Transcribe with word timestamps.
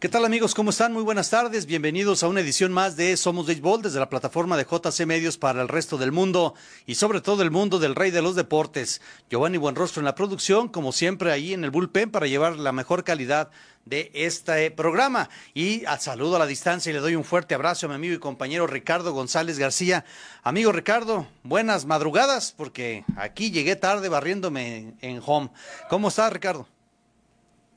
¿Qué 0.00 0.08
tal 0.08 0.24
amigos? 0.24 0.54
¿Cómo 0.54 0.70
están? 0.70 0.92
Muy 0.92 1.02
buenas 1.02 1.28
tardes. 1.28 1.66
Bienvenidos 1.66 2.22
a 2.22 2.28
una 2.28 2.38
edición 2.38 2.72
más 2.72 2.94
de 2.94 3.16
Somos 3.16 3.48
Béisbol 3.48 3.82
desde 3.82 3.98
la 3.98 4.08
plataforma 4.08 4.56
de 4.56 4.62
JC 4.62 5.06
Medios 5.06 5.38
para 5.38 5.60
el 5.60 5.66
resto 5.66 5.98
del 5.98 6.12
mundo 6.12 6.54
y 6.86 6.94
sobre 6.94 7.20
todo 7.20 7.42
el 7.42 7.50
mundo 7.50 7.80
del 7.80 7.96
rey 7.96 8.12
de 8.12 8.22
los 8.22 8.36
deportes. 8.36 9.02
Giovanni 9.28 9.58
Buenrostro 9.58 10.00
en 10.00 10.04
la 10.04 10.14
producción, 10.14 10.68
como 10.68 10.92
siempre 10.92 11.32
ahí 11.32 11.52
en 11.52 11.64
el 11.64 11.72
bullpen 11.72 12.12
para 12.12 12.28
llevar 12.28 12.58
la 12.58 12.70
mejor 12.70 13.02
calidad 13.02 13.50
de 13.86 14.12
este 14.14 14.70
programa. 14.70 15.30
Y 15.52 15.84
al 15.86 15.98
saludo 15.98 16.36
a 16.36 16.38
la 16.38 16.46
distancia 16.46 16.90
y 16.90 16.92
le 16.92 17.00
doy 17.00 17.16
un 17.16 17.24
fuerte 17.24 17.56
abrazo 17.56 17.86
a 17.86 17.88
mi 17.88 17.96
amigo 17.96 18.14
y 18.14 18.20
compañero 18.20 18.68
Ricardo 18.68 19.12
González 19.12 19.58
García. 19.58 20.04
Amigo 20.44 20.70
Ricardo, 20.70 21.26
buenas 21.42 21.86
madrugadas 21.86 22.54
porque 22.56 23.04
aquí 23.16 23.50
llegué 23.50 23.74
tarde 23.74 24.08
barriéndome 24.08 24.94
en 25.00 25.20
home. 25.26 25.50
¿Cómo 25.90 26.06
estás 26.06 26.32
Ricardo? 26.32 26.68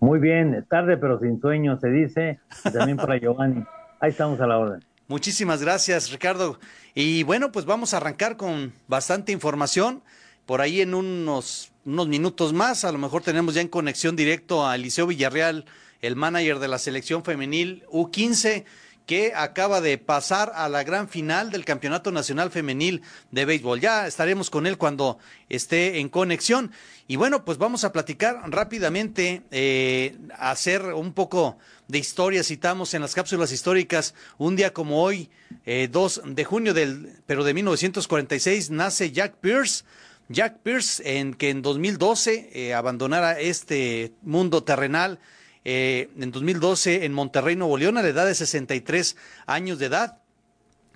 Muy 0.02 0.20
bien, 0.20 0.66
tarde 0.68 0.98
pero 0.98 1.20
sin 1.20 1.40
sueño 1.40 1.80
se 1.80 1.90
dice, 1.90 2.40
también 2.74 2.98
para 2.98 3.18
Giovanni. 3.22 3.64
Ahí 4.00 4.10
estamos 4.10 4.42
a 4.42 4.48
la 4.48 4.58
orden. 4.58 4.84
Muchísimas 5.08 5.62
gracias, 5.62 6.12
Ricardo. 6.12 6.60
Y 6.96 7.22
bueno, 7.22 7.52
pues 7.52 7.66
vamos 7.66 7.94
a 7.94 7.98
arrancar 7.98 8.36
con 8.36 8.74
bastante 8.88 9.32
información. 9.32 10.02
Por 10.48 10.60
ahí 10.60 10.82
en 10.82 10.96
unos, 10.96 11.72
unos 11.86 12.08
minutos 12.08 12.52
más, 12.52 12.84
a 12.84 12.92
lo 12.92 12.98
mejor 12.98 13.22
tenemos 13.22 13.54
ya 13.54 13.62
en 13.62 13.68
conexión 13.68 14.16
directo 14.16 14.68
a 14.68 14.74
Eliseo 14.74 15.06
Villarreal, 15.06 15.66
el 16.02 16.16
manager 16.16 16.58
de 16.58 16.68
la 16.68 16.80
selección 16.80 17.24
femenil 17.24 17.84
U15 17.92 18.66
que 19.06 19.34
acaba 19.36 19.82
de 19.82 19.98
pasar 19.98 20.52
a 20.56 20.70
la 20.70 20.84
gran 20.84 21.10
final 21.10 21.52
del 21.52 21.66
Campeonato 21.66 22.12
Nacional 22.12 22.52
Femenil 22.52 23.02
de 23.32 23.46
Béisbol. 23.46 23.80
Ya 23.80 24.08
estaremos 24.08 24.50
con 24.50 24.68
él 24.68 24.78
cuando 24.78 25.18
esté 25.50 26.00
en 26.00 26.10
conexión. 26.10 26.72
Y 27.08 27.18
bueno, 27.18 27.44
pues 27.44 27.58
vamos 27.58 27.84
a 27.84 27.92
platicar 27.92 28.42
rápidamente, 28.48 29.44
eh, 29.52 30.18
hacer 30.38 30.94
un 30.94 31.14
poco 31.14 31.58
de 31.88 31.98
historia. 31.98 32.44
Citamos 32.44 32.94
en 32.94 33.02
las 33.02 33.16
cápsulas 33.16 33.52
históricas, 33.52 34.14
un 34.38 34.56
día 34.56 34.74
como 34.74 35.04
hoy, 35.04 35.30
2 35.66 35.66
eh, 35.66 36.22
de 36.26 36.46
junio 36.46 36.74
del, 36.74 37.20
pero 37.26 37.44
de 37.44 37.54
1946, 37.54 38.70
nace 38.70 39.12
Jack 39.12 39.36
Pierce. 39.42 39.84
Jack 40.30 40.60
Pierce, 40.60 41.20
en 41.20 41.34
que 41.34 41.50
en 41.50 41.62
2012 41.62 42.52
eh, 42.54 42.74
abandonara 42.74 43.40
este 43.40 44.14
mundo 44.22 44.64
terrenal 44.64 45.20
eh, 45.64 46.10
en 46.18 46.32
2012 46.32 47.06
en 47.06 47.14
Monterrey, 47.14 47.56
Nuevo 47.56 47.78
León, 47.78 47.98
a 47.98 48.02
la 48.02 48.10
edad 48.10 48.26
de 48.26 48.36
63 48.36 49.16
años 49.46 49.80
de 49.80 49.86
edad. 49.88 50.18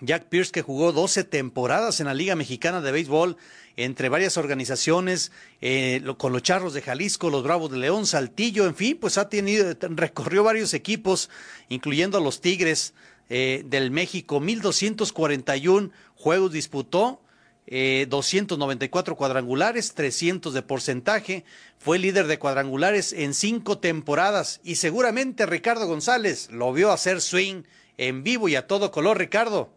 Jack 0.02 0.26
Pierce, 0.26 0.52
que 0.52 0.62
jugó 0.62 0.92
12 0.92 1.24
temporadas 1.24 2.00
en 2.00 2.08
la 2.08 2.14
Liga 2.14 2.36
Mexicana 2.36 2.82
de 2.82 2.92
Béisbol, 2.92 3.38
entre 3.78 4.10
varias 4.10 4.38
organizaciones, 4.38 5.32
eh, 5.62 6.04
con 6.18 6.34
los 6.34 6.44
Charros 6.44 6.74
de 6.74 6.82
Jalisco, 6.82 7.30
los 7.30 7.44
Bravos 7.44 7.72
de 7.72 7.78
León, 7.78 8.06
Saltillo, 8.06 8.66
en 8.66 8.76
fin, 8.76 8.98
pues 9.00 9.18
ha 9.18 9.30
tenido, 9.30 9.74
recorrió 9.82 10.44
varios 10.44 10.74
equipos, 10.74 11.30
incluyendo 11.70 12.18
a 12.18 12.22
los 12.22 12.42
Tigres 12.42 12.94
eh, 13.30 13.64
del 13.66 13.90
México, 13.92 14.40
1241 14.40 15.92
juegos 16.16 16.52
disputó, 16.52 17.22
eh, 17.68 18.06
294 18.10 19.16
cuadrangulares, 19.16 19.96
300 19.96 20.54
de 20.54 20.62
porcentaje, 20.62 21.46
fue 21.80 21.98
líder 21.98 22.28
de 22.28 22.38
cuadrangulares 22.38 23.12
en 23.12 23.34
cinco 23.34 23.80
temporadas 23.80 24.62
y 24.64 24.76
seguramente 24.76 25.46
Ricardo 25.46 25.88
González 25.88 26.52
lo 26.52 26.74
vio 26.74 26.92
hacer 26.92 27.22
swing 27.22 27.64
en 27.98 28.24
vivo 28.24 28.48
y 28.50 28.56
a 28.56 28.68
todo 28.68 28.92
color, 28.92 29.18
Ricardo. 29.18 29.70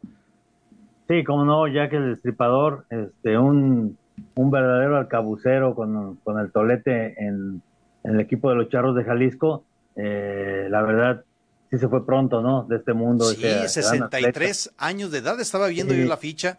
Sí, 1.09 1.25
como 1.25 1.45
no, 1.45 1.67
ya 1.67 1.89
que 1.89 1.97
el 1.97 2.11
destripador, 2.11 2.85
este, 2.91 3.39
un, 3.39 3.97
un 4.35 4.51
verdadero 4.51 4.99
alcabucero 4.99 5.75
con, 5.75 6.17
con 6.17 6.39
el 6.39 6.53
tolete 6.53 7.15
en, 7.25 7.63
el 8.05 8.21
equipo 8.21 8.51
de 8.51 8.57
los 8.57 8.69
Charros 8.69 8.95
de 8.95 9.05
Jalisco, 9.05 9.65
eh, 9.97 10.67
la 10.71 10.83
verdad 10.83 11.25
sí 11.71 11.79
se 11.79 11.89
fue 11.89 12.05
pronto, 12.05 12.43
¿no? 12.43 12.65
De 12.65 12.77
este 12.77 12.93
mundo. 12.93 13.25
Sí, 13.25 13.43
63 13.43 14.75
años 14.79 15.11
de 15.11 15.19
edad, 15.19 15.41
estaba 15.41 15.69
viendo 15.69 15.95
yo 15.95 16.07
la 16.07 16.17
ficha 16.17 16.59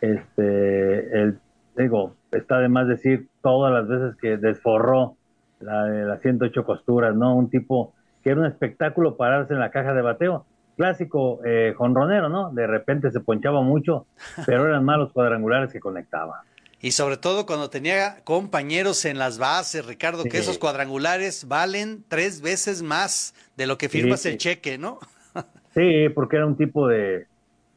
este, 0.00 1.20
el, 1.20 1.38
digo, 1.76 2.14
está 2.32 2.58
de 2.58 2.68
más 2.68 2.88
decir 2.88 3.28
todas 3.42 3.72
las 3.72 3.88
veces 3.88 4.16
que 4.20 4.36
desforró 4.36 5.16
la 5.60 5.84
de 5.84 6.04
las 6.04 6.20
108 6.22 6.64
costuras, 6.64 7.14
¿no? 7.14 7.34
Un 7.34 7.50
tipo 7.50 7.94
que 8.22 8.30
era 8.30 8.40
un 8.40 8.46
espectáculo 8.46 9.16
pararse 9.16 9.54
en 9.54 9.60
la 9.60 9.70
caja 9.70 9.92
de 9.94 10.02
bateo. 10.02 10.46
Clásico 10.76 11.40
eh, 11.44 11.74
jonronero, 11.76 12.28
¿no? 12.28 12.52
De 12.52 12.66
repente 12.66 13.10
se 13.10 13.20
ponchaba 13.20 13.62
mucho, 13.62 14.06
pero 14.46 14.66
eran 14.66 14.84
malos 14.84 15.12
cuadrangulares 15.12 15.72
que 15.72 15.80
conectaba. 15.80 16.42
Y 16.80 16.92
sobre 16.92 17.16
todo 17.16 17.44
cuando 17.44 17.70
tenía 17.70 18.22
compañeros 18.22 19.04
en 19.04 19.18
las 19.18 19.38
bases, 19.38 19.84
Ricardo, 19.84 20.22
que 20.22 20.38
esos 20.38 20.58
cuadrangulares 20.58 21.48
valen 21.48 22.04
tres 22.06 22.40
veces 22.40 22.82
más 22.82 23.34
de 23.56 23.66
lo 23.66 23.78
que 23.78 23.88
firmas 23.88 24.24
el 24.26 24.38
cheque, 24.38 24.78
¿no? 24.78 25.00
sí, 25.74 26.08
porque 26.14 26.36
era 26.36 26.46
un 26.46 26.56
tipo 26.56 26.86
de, 26.86 27.26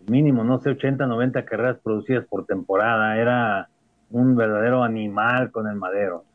mínimo, 0.08 0.44
no 0.44 0.60
sé, 0.60 0.72
80, 0.72 1.06
90 1.06 1.46
carreras 1.46 1.78
producidas 1.84 2.26
por 2.28 2.46
temporada. 2.46 3.18
Era 3.18 3.70
un 4.10 4.36
verdadero 4.36 4.84
animal 4.84 5.52
con 5.52 5.68
el 5.68 5.76
madero. 5.76 6.26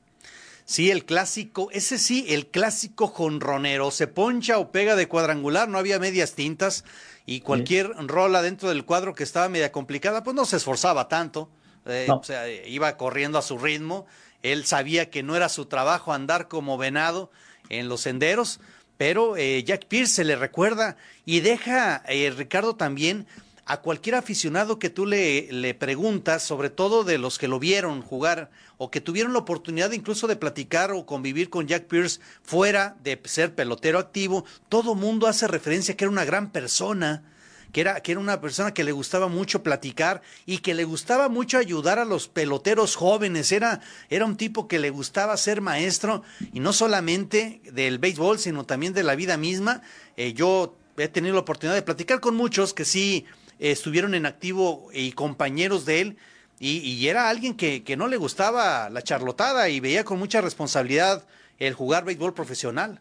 Sí, 0.65 0.91
el 0.91 1.05
clásico, 1.05 1.69
ese 1.71 1.97
sí, 1.97 2.27
el 2.29 2.49
clásico 2.49 3.07
jonronero. 3.07 3.93
Se 3.93 4.09
poncha 4.09 4.59
o 4.59 4.73
pega 4.73 4.97
de 4.97 5.07
cuadrangular, 5.07 5.69
no 5.69 5.79
había 5.79 6.01
medias 6.01 6.35
tintas 6.35 6.85
y 7.25 7.41
cualquier 7.41 7.93
rola 8.07 8.43
dentro 8.43 8.69
del 8.69 8.85
cuadro 8.85 9.15
que 9.15 9.23
estaba 9.23 9.49
media 9.49 9.71
complicada, 9.71 10.25
pues 10.25 10.35
no 10.35 10.45
se 10.45 10.57
esforzaba 10.57 11.07
tanto. 11.07 11.49
Eh, 11.87 12.09
o 12.11 12.23
sea, 12.25 12.49
iba 12.49 12.97
corriendo 12.97 13.39
a 13.39 13.43
su 13.43 13.59
ritmo. 13.59 14.07
Él 14.43 14.65
sabía 14.65 15.09
que 15.09 15.23
no 15.23 15.37
era 15.37 15.49
su 15.49 15.67
trabajo 15.67 16.13
andar 16.13 16.49
como 16.49 16.79
venado 16.79 17.31
en 17.69 17.89
los 17.89 18.01
senderos, 18.01 18.61
pero 18.97 19.37
eh, 19.37 19.63
Jack 19.65 19.87
Pierce 19.87 20.15
se 20.15 20.25
le 20.25 20.35
recuerda 20.35 20.97
y 21.25 21.41
deja, 21.41 22.03
eh, 22.09 22.33
Ricardo, 22.37 22.75
también 22.75 23.27
a 23.67 23.81
cualquier 23.81 24.15
aficionado 24.15 24.79
que 24.79 24.91
tú 24.91 25.07
le, 25.07 25.53
le, 25.53 25.75
preguntas, 25.75 26.45
sobre 26.45 26.71
todo 26.71 27.03
de 27.03 27.19
los 27.19 27.37
que 27.37 27.49
lo 27.49 27.59
vieron 27.59 28.01
jugar 28.01 28.49
o 28.79 28.93
que 28.93 29.01
tuvieron 29.01 29.33
la 29.33 29.41
oportunidad 29.41 29.91
incluso 29.91 30.29
de 30.29 30.37
platicar 30.37 30.93
o 30.93 31.05
convivir 31.05 31.51
con 31.51 31.67
Jack 31.67 31.87
Pierce 31.87 32.21
fuera 32.43 32.97
de 33.03 33.21
ser 33.25 33.57
pelotero 33.57 33.99
activo, 33.99 34.45
todo 34.69 34.95
mundo 34.95 35.27
hace 35.27 35.49
referencia 35.49 35.97
que 35.97 36.05
era 36.05 36.13
una 36.13 36.25
gran 36.25 36.53
persona, 36.53 37.25
que 37.73 37.81
era, 37.81 38.01
que 38.01 38.13
era 38.13 38.21
una 38.21 38.41
persona 38.41 38.73
que 38.73 38.85
le 38.85 38.93
gustaba 38.93 39.27
mucho 39.27 39.65
platicar 39.65 40.23
y 40.47 40.59
que 40.59 40.73
le 40.73 40.85
gustaba 40.85 41.29
mucho 41.29 41.59
ayudar 41.59 41.99
a 41.99 42.05
los 42.05 42.29
peloteros 42.29 42.95
jóvenes. 42.95 43.51
Era, 43.51 43.81
era 44.11 44.27
un 44.27 44.37
tipo 44.37 44.69
que 44.69 44.79
le 44.79 44.91
gustaba 44.91 45.37
ser 45.37 45.61
maestro 45.61 46.23
y 46.53 46.61
no 46.61 46.73
solamente 46.73 47.61
del 47.73 47.99
béisbol, 47.99 48.39
sino 48.39 48.65
también 48.65 48.93
de 48.93 49.03
la 49.03 49.17
vida 49.17 49.37
misma. 49.37 49.83
Eh, 50.17 50.35
yo 50.35 50.79
he 50.97 51.09
tenido 51.09 51.35
la 51.35 51.41
oportunidad 51.41 51.75
de 51.75 51.83
platicar 51.83 52.21
con 52.21 52.37
muchos 52.37 52.73
que 52.73 52.85
sí 52.85 53.27
estuvieron 53.59 54.15
en 54.15 54.27
activo 54.27 54.89
y 54.93 55.13
compañeros 55.13 55.85
de 55.87 56.01
él, 56.01 56.17
y, 56.59 57.07
era 57.07 57.29
alguien 57.29 57.55
que, 57.55 57.85
que, 57.85 57.99
no 57.99 58.09
le 58.09 58.17
gustaba 58.17 58.89
la 58.89 59.03
charlotada 59.03 59.69
y 59.69 59.79
veía 59.79 60.05
con 60.05 60.19
mucha 60.19 60.41
responsabilidad 60.41 61.23
el 61.59 61.75
jugar 61.75 62.07
béisbol 62.07 62.33
profesional. 62.33 62.99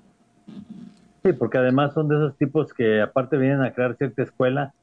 Sí, 1.24 1.34
porque 1.34 1.58
además 1.58 1.94
son 1.94 2.10
de 2.10 2.16
esos 2.16 2.38
tipos 2.38 2.74
que 2.74 3.02
aparte 3.02 3.38
vienen 3.38 3.62
a 3.62 3.74
crear 3.74 3.96
cierta 3.96 4.24
escuela, 4.24 4.74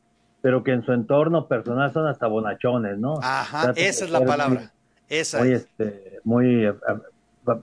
pero 0.40 0.64
que 0.64 0.72
en 0.72 0.82
su 0.84 0.92
entorno 0.92 1.46
personal 1.46 1.92
son 1.92 2.08
hasta 2.08 2.26
bonachones, 2.26 2.98
¿no? 2.98 3.18
Ajá, 3.22 3.72
esa 3.76 4.04
es 4.06 4.10
la 4.10 4.24
palabra. 4.24 4.72
esa 5.08 5.40
muy, 5.40 5.52
es. 5.52 5.62
Este, 5.62 6.20
muy 6.24 6.66
eh, 6.66 6.74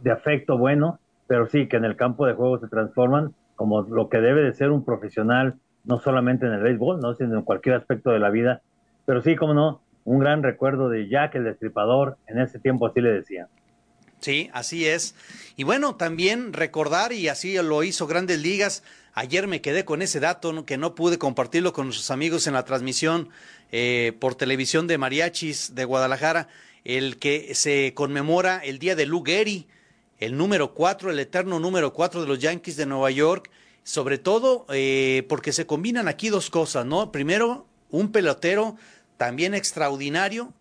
de 0.02 0.12
afecto 0.12 0.58
bueno, 0.58 1.00
pero 1.28 1.48
sí 1.48 1.68
que 1.68 1.78
en 1.78 1.86
el 1.86 1.96
campo 1.96 2.26
de 2.26 2.34
juego 2.34 2.60
se 2.60 2.68
transforman 2.68 3.34
como 3.56 3.82
lo 3.82 4.10
que 4.10 4.22
debe 4.22 4.44
de 4.44 4.54
ser 4.54 4.72
un 4.72 4.86
profesional 4.86 5.56
no 5.90 6.00
solamente 6.00 6.46
en 6.46 6.54
el 6.54 6.62
béisbol, 6.62 7.00
¿no? 7.02 7.16
sino 7.16 7.36
en 7.40 7.42
cualquier 7.42 7.74
aspecto 7.74 8.12
de 8.12 8.20
la 8.20 8.30
vida. 8.30 8.62
Pero 9.08 9.24
sí, 9.24 9.36
como 9.36 9.56
no, 9.56 9.82
un 10.06 10.20
gran 10.20 10.44
recuerdo 10.44 10.88
de 10.88 11.10
Jack 11.10 11.34
el 11.34 11.46
Destripador, 11.46 12.16
en 12.28 12.40
ese 12.40 12.60
tiempo 12.60 12.86
así 12.86 13.02
le 13.02 13.10
decía. 13.10 13.48
Sí, 14.20 14.52
así 14.54 14.86
es. 14.86 15.16
Y 15.58 15.64
bueno, 15.64 15.96
también 15.96 16.54
recordar, 16.54 17.12
y 17.12 17.28
así 17.28 17.56
lo 17.56 17.82
hizo 17.82 18.06
Grandes 18.06 18.40
Ligas, 18.40 18.84
ayer 19.16 19.48
me 19.48 19.62
quedé 19.62 19.84
con 19.84 20.04
ese 20.04 20.20
dato 20.20 20.64
que 20.64 20.78
no 20.78 20.94
pude 20.94 21.18
compartirlo 21.18 21.74
con 21.74 21.88
nuestros 21.88 22.12
amigos 22.12 22.46
en 22.46 22.54
la 22.54 22.66
transmisión 22.66 23.30
eh, 23.72 24.14
por 24.20 24.36
televisión 24.36 24.86
de 24.86 25.00
Mariachis 25.00 25.74
de 25.74 25.86
Guadalajara, 25.86 26.50
el 26.86 27.18
que 27.18 27.56
se 27.56 27.96
conmemora 27.96 28.60
el 28.64 28.78
día 28.78 28.96
de 28.96 29.08
Lou 29.08 29.24
Gehrig, 29.24 29.66
el 30.20 30.38
número 30.38 30.76
cuatro, 30.76 31.10
el 31.10 31.18
eterno 31.18 31.60
número 31.60 31.94
cuatro 31.94 32.22
de 32.22 32.28
los 32.28 32.38
Yankees 32.38 32.78
de 32.78 32.86
Nueva 32.86 33.10
York, 33.10 33.50
sobre 33.90 34.20
todo 34.20 34.68
eh, 34.70 35.26
porque 35.28 35.52
se 35.52 35.66
combinan 35.66 36.08
aquí 36.08 36.30
dos 36.30 36.52
cosas, 36.52 36.86
¿no? 36.86 37.12
Primero, 37.12 37.66
un 37.90 38.12
pelotero 38.12 38.76
también 39.18 39.56
extraordinario, 39.56 40.54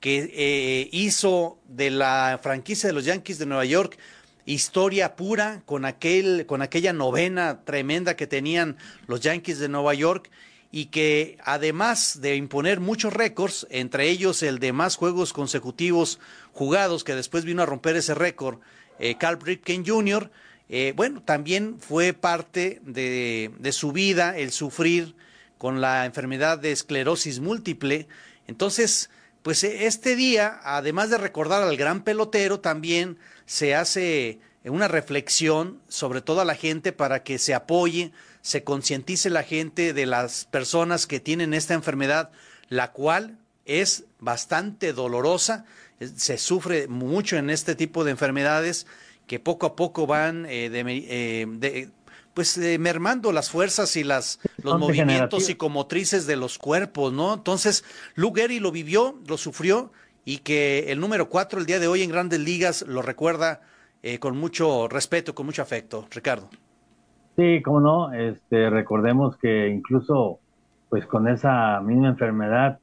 que 0.00 0.32
eh, 0.32 0.88
hizo 0.90 1.58
de 1.68 1.90
la 1.90 2.40
franquicia 2.42 2.86
de 2.88 2.94
los 2.94 3.04
Yankees 3.04 3.38
de 3.38 3.44
Nueva 3.44 3.66
York 3.66 3.98
historia 4.46 5.14
pura 5.14 5.62
con 5.66 5.84
aquel 5.84 6.46
con 6.46 6.62
aquella 6.62 6.94
novena 6.94 7.60
tremenda 7.66 8.16
que 8.16 8.26
tenían 8.26 8.78
los 9.06 9.20
Yankees 9.20 9.58
de 9.58 9.68
Nueva 9.68 9.92
York 9.92 10.30
y 10.72 10.86
que 10.86 11.36
además 11.44 12.22
de 12.22 12.36
imponer 12.36 12.80
muchos 12.80 13.12
récords, 13.12 13.66
entre 13.68 14.08
ellos 14.08 14.42
el 14.42 14.58
de 14.58 14.72
más 14.72 14.96
juegos 14.96 15.34
consecutivos 15.34 16.18
jugados, 16.54 17.04
que 17.04 17.14
después 17.14 17.44
vino 17.44 17.62
a 17.62 17.66
romper 17.66 17.96
ese 17.96 18.14
récord, 18.14 18.60
eh, 18.98 19.16
Carl 19.18 19.38
Ripken 19.38 19.84
Jr., 19.86 20.30
eh, 20.72 20.92
bueno, 20.94 21.20
también 21.20 21.78
fue 21.80 22.12
parte 22.12 22.80
de, 22.84 23.50
de 23.58 23.72
su 23.72 23.90
vida 23.90 24.38
el 24.38 24.52
sufrir 24.52 25.16
con 25.58 25.80
la 25.80 26.06
enfermedad 26.06 26.58
de 26.58 26.70
esclerosis 26.70 27.40
múltiple. 27.40 28.06
Entonces, 28.46 29.10
pues 29.42 29.64
e, 29.64 29.86
este 29.86 30.14
día, 30.14 30.60
además 30.62 31.10
de 31.10 31.18
recordar 31.18 31.64
al 31.64 31.76
gran 31.76 32.04
pelotero, 32.04 32.60
también 32.60 33.18
se 33.46 33.74
hace 33.74 34.38
una 34.64 34.86
reflexión 34.86 35.80
sobre 35.88 36.20
toda 36.20 36.44
la 36.44 36.54
gente 36.54 36.92
para 36.92 37.24
que 37.24 37.38
se 37.38 37.52
apoye, 37.52 38.12
se 38.40 38.62
concientice 38.62 39.28
la 39.28 39.42
gente 39.42 39.92
de 39.92 40.06
las 40.06 40.44
personas 40.44 41.08
que 41.08 41.18
tienen 41.18 41.52
esta 41.52 41.74
enfermedad, 41.74 42.30
la 42.68 42.92
cual 42.92 43.38
es 43.64 44.04
bastante 44.20 44.92
dolorosa, 44.92 45.64
se 46.16 46.38
sufre 46.38 46.86
mucho 46.86 47.36
en 47.36 47.50
este 47.50 47.74
tipo 47.74 48.04
de 48.04 48.12
enfermedades 48.12 48.86
que 49.30 49.38
poco 49.38 49.66
a 49.66 49.76
poco 49.76 50.08
van 50.08 50.44
eh, 50.46 50.68
eh, 50.74 51.46
de, 51.48 51.88
pues 52.34 52.58
eh, 52.58 52.80
mermando 52.80 53.30
las 53.30 53.48
fuerzas 53.48 53.94
y 53.94 54.02
las 54.02 54.40
los 54.60 54.76
movimientos 54.76 55.44
psicomotrices 55.44 56.26
de 56.26 56.34
los 56.34 56.58
cuerpos, 56.58 57.12
¿no? 57.12 57.34
Entonces, 57.34 57.84
Luke 58.16 58.48
lo 58.58 58.72
vivió, 58.72 59.20
lo 59.28 59.36
sufrió 59.36 59.92
y 60.24 60.38
que 60.38 60.90
el 60.90 60.98
número 60.98 61.28
cuatro 61.28 61.60
el 61.60 61.66
día 61.66 61.78
de 61.78 61.86
hoy 61.86 62.02
en 62.02 62.10
Grandes 62.10 62.40
Ligas 62.40 62.84
lo 62.88 63.02
recuerda 63.02 63.60
con 64.18 64.36
mucho 64.36 64.88
respeto, 64.88 65.32
con 65.32 65.46
mucho 65.46 65.62
afecto, 65.62 66.08
Ricardo. 66.10 66.48
Sí, 67.36 67.62
cómo 67.62 67.78
no, 67.78 68.12
este, 68.12 68.68
recordemos 68.68 69.36
que 69.36 69.68
incluso 69.68 70.40
pues 70.88 71.06
con 71.06 71.28
esa 71.28 71.80
misma 71.82 72.08
enfermedad 72.08 72.80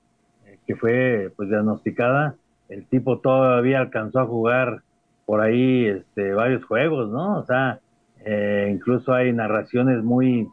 que 0.65 0.77
fue 0.77 1.29
pues 1.35 1.49
diagnosticada, 1.49 2.35
el 2.69 2.85
tipo 2.85 3.19
todavía 3.19 3.79
alcanzó 3.79 4.19
a 4.21 4.25
jugar 4.25 4.83
por 5.27 5.41
ahí 5.41 5.85
este, 5.85 6.33
varios 6.33 6.63
juegos, 6.63 7.09
¿no? 7.09 7.39
O 7.39 7.45
sea, 7.45 7.81
eh, 8.25 8.71
incluso 8.73 9.13
hay 9.13 9.33
narraciones 9.33 10.01
muy, 10.01 10.47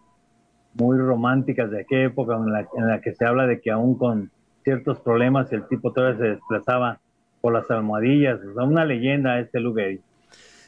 muy 0.74 0.98
románticas 0.98 1.70
de 1.70 1.82
aquella 1.82 2.06
época 2.06 2.34
en 2.34 2.52
la, 2.52 2.66
en 2.76 2.88
la 2.88 3.00
que 3.00 3.14
se 3.14 3.24
habla 3.24 3.46
de 3.46 3.60
que 3.60 3.70
aún 3.70 3.96
con 3.96 4.32
ciertos 4.64 4.98
problemas 4.98 5.52
el 5.52 5.68
tipo 5.68 5.92
todavía 5.92 6.18
se 6.18 6.24
desplazaba 6.30 6.98
por 7.40 7.52
las 7.52 7.70
almohadillas. 7.70 8.40
O 8.40 8.52
sea, 8.52 8.64
una 8.64 8.84
leyenda 8.84 9.38
este 9.38 9.60
lugar. 9.60 9.92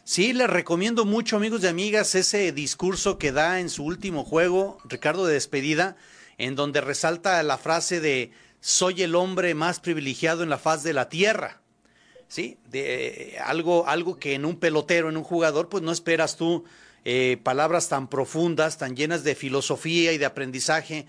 Sí, 0.05 0.33
les 0.33 0.49
recomiendo 0.49 1.05
mucho, 1.05 1.37
amigos 1.37 1.65
y 1.65 1.67
amigas, 1.67 2.15
ese 2.15 2.53
discurso 2.53 3.19
que 3.19 3.33
da 3.33 3.59
en 3.59 3.69
su 3.69 3.85
último 3.85 4.23
juego, 4.23 4.79
Ricardo 4.85 5.27
de 5.27 5.35
despedida, 5.35 5.97
en 6.39 6.55
donde 6.55 6.81
resalta 6.81 7.43
la 7.43 7.59
frase 7.59 8.01
de 8.01 8.31
soy 8.61 9.03
el 9.03 9.17
hombre 9.17 9.57
más 9.57 9.81
privilegiado 9.81 10.45
en 10.45 10.49
la 10.49 10.59
faz 10.59 10.85
de 10.85 10.93
la 10.93 11.09
tierra. 11.09 11.61
¿Sí? 12.29 12.59
De, 12.71 13.39
algo, 13.45 13.87
algo 13.89 14.19
que 14.19 14.35
en 14.35 14.45
un 14.45 14.57
pelotero, 14.57 15.09
en 15.09 15.17
un 15.17 15.25
jugador, 15.25 15.69
pues 15.69 15.83
no 15.83 15.93
esperas 15.93 16.37
tú 16.37 16.65
eh, 17.05 17.39
palabras 17.43 17.89
tan 17.89 18.09
profundas, 18.09 18.79
tan 18.79 18.97
llenas 18.97 19.23
de 19.25 19.35
filosofía 19.35 20.13
y 20.13 20.19
de 20.19 20.27
aprendizaje, 20.27 21.07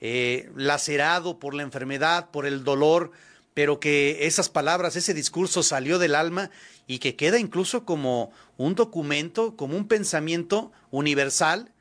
eh, 0.00 0.50
lacerado 0.54 1.38
por 1.38 1.54
la 1.54 1.62
enfermedad, 1.62 2.30
por 2.30 2.46
el 2.46 2.64
dolor, 2.64 3.10
pero 3.52 3.80
que 3.80 4.26
esas 4.26 4.48
palabras, 4.48 4.96
ese 4.96 5.12
discurso 5.12 5.62
salió 5.62 5.98
del 5.98 6.14
alma 6.14 6.50
y 6.86 6.98
que 7.00 7.16
queda 7.16 7.38
incluso 7.38 7.84
como 7.84 8.30
un 8.56 8.74
documento, 8.74 9.56
como 9.56 9.76
un 9.76 9.88
pensamiento 9.88 10.72
universal 10.90 11.72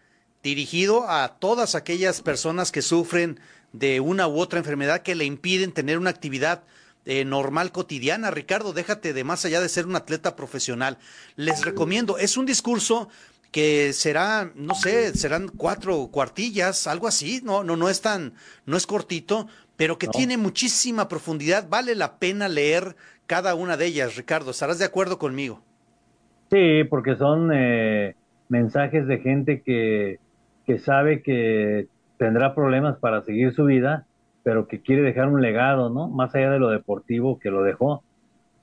dirigido 0.42 1.10
a 1.10 1.38
todas 1.40 1.76
aquellas 1.76 2.22
personas 2.22 2.72
que 2.72 2.82
sufren 2.82 3.40
de 3.72 4.00
una 4.00 4.28
u 4.28 4.40
otra 4.40 4.60
enfermedad 4.60 5.04
que 5.04 5.16
le 5.16 5.26
impiden 5.26 5.72
tener 5.72 5.98
una 5.98 6.10
actividad 6.10 6.64
eh, 7.06 7.26
normal 7.26 7.72
cotidiana. 7.72 8.32
Ricardo, 8.32 8.74
déjate 8.74 9.14
de 9.14 9.24
más 9.24 9.46
allá 9.46 9.62
de 9.62 9.70
ser 9.70 9.86
un 9.86 9.96
atleta 9.96 10.36
profesional. 10.36 10.98
Les 11.36 11.64
recomiendo, 11.64 12.18
es 12.18 12.38
un 12.38 12.46
discurso 12.46 13.10
que 13.52 13.94
será, 13.94 14.52
no 14.56 14.76
sé, 14.76 15.16
serán 15.16 15.48
cuatro 15.48 16.10
cuartillas, 16.12 16.86
algo 16.88 17.08
así, 17.08 17.42
no, 17.44 17.64
no, 17.64 17.76
no 17.76 17.90
es 17.90 18.02
tan, 18.02 18.34
no 18.66 18.78
es 18.78 18.86
cortito, 18.86 19.48
pero 19.76 19.98
que 19.98 20.08
tiene 20.08 20.38
muchísima 20.38 21.08
profundidad. 21.08 21.68
Vale 21.68 21.96
la 21.96 22.20
pena 22.20 22.48
leer 22.48 22.96
cada 23.26 23.56
una 23.56 23.78
de 23.78 23.88
ellas, 23.88 24.18
Ricardo. 24.18 24.52
¿Estarás 24.52 24.78
de 24.78 24.86
acuerdo 24.86 25.18
conmigo? 25.18 25.62
Sí, 26.52 26.84
porque 26.90 27.16
son 27.16 27.52
eh, 27.54 28.16
mensajes 28.50 29.08
de 29.08 29.20
gente 29.20 29.62
que, 29.62 30.20
que 30.66 30.80
sabe 30.80 31.22
que 31.22 31.88
tendrá 32.18 32.54
problemas 32.54 32.98
para 32.98 33.24
seguir 33.24 33.54
su 33.54 33.66
vida 33.66 34.06
pero 34.44 34.68
que 34.68 34.82
quiere 34.82 35.02
dejar 35.02 35.28
un 35.30 35.42
legado, 35.42 35.90
¿no? 35.90 36.08
Más 36.08 36.34
allá 36.36 36.52
de 36.52 36.60
lo 36.60 36.70
deportivo 36.70 37.40
que 37.40 37.52
lo 37.52 37.64
dejó, 37.64 38.04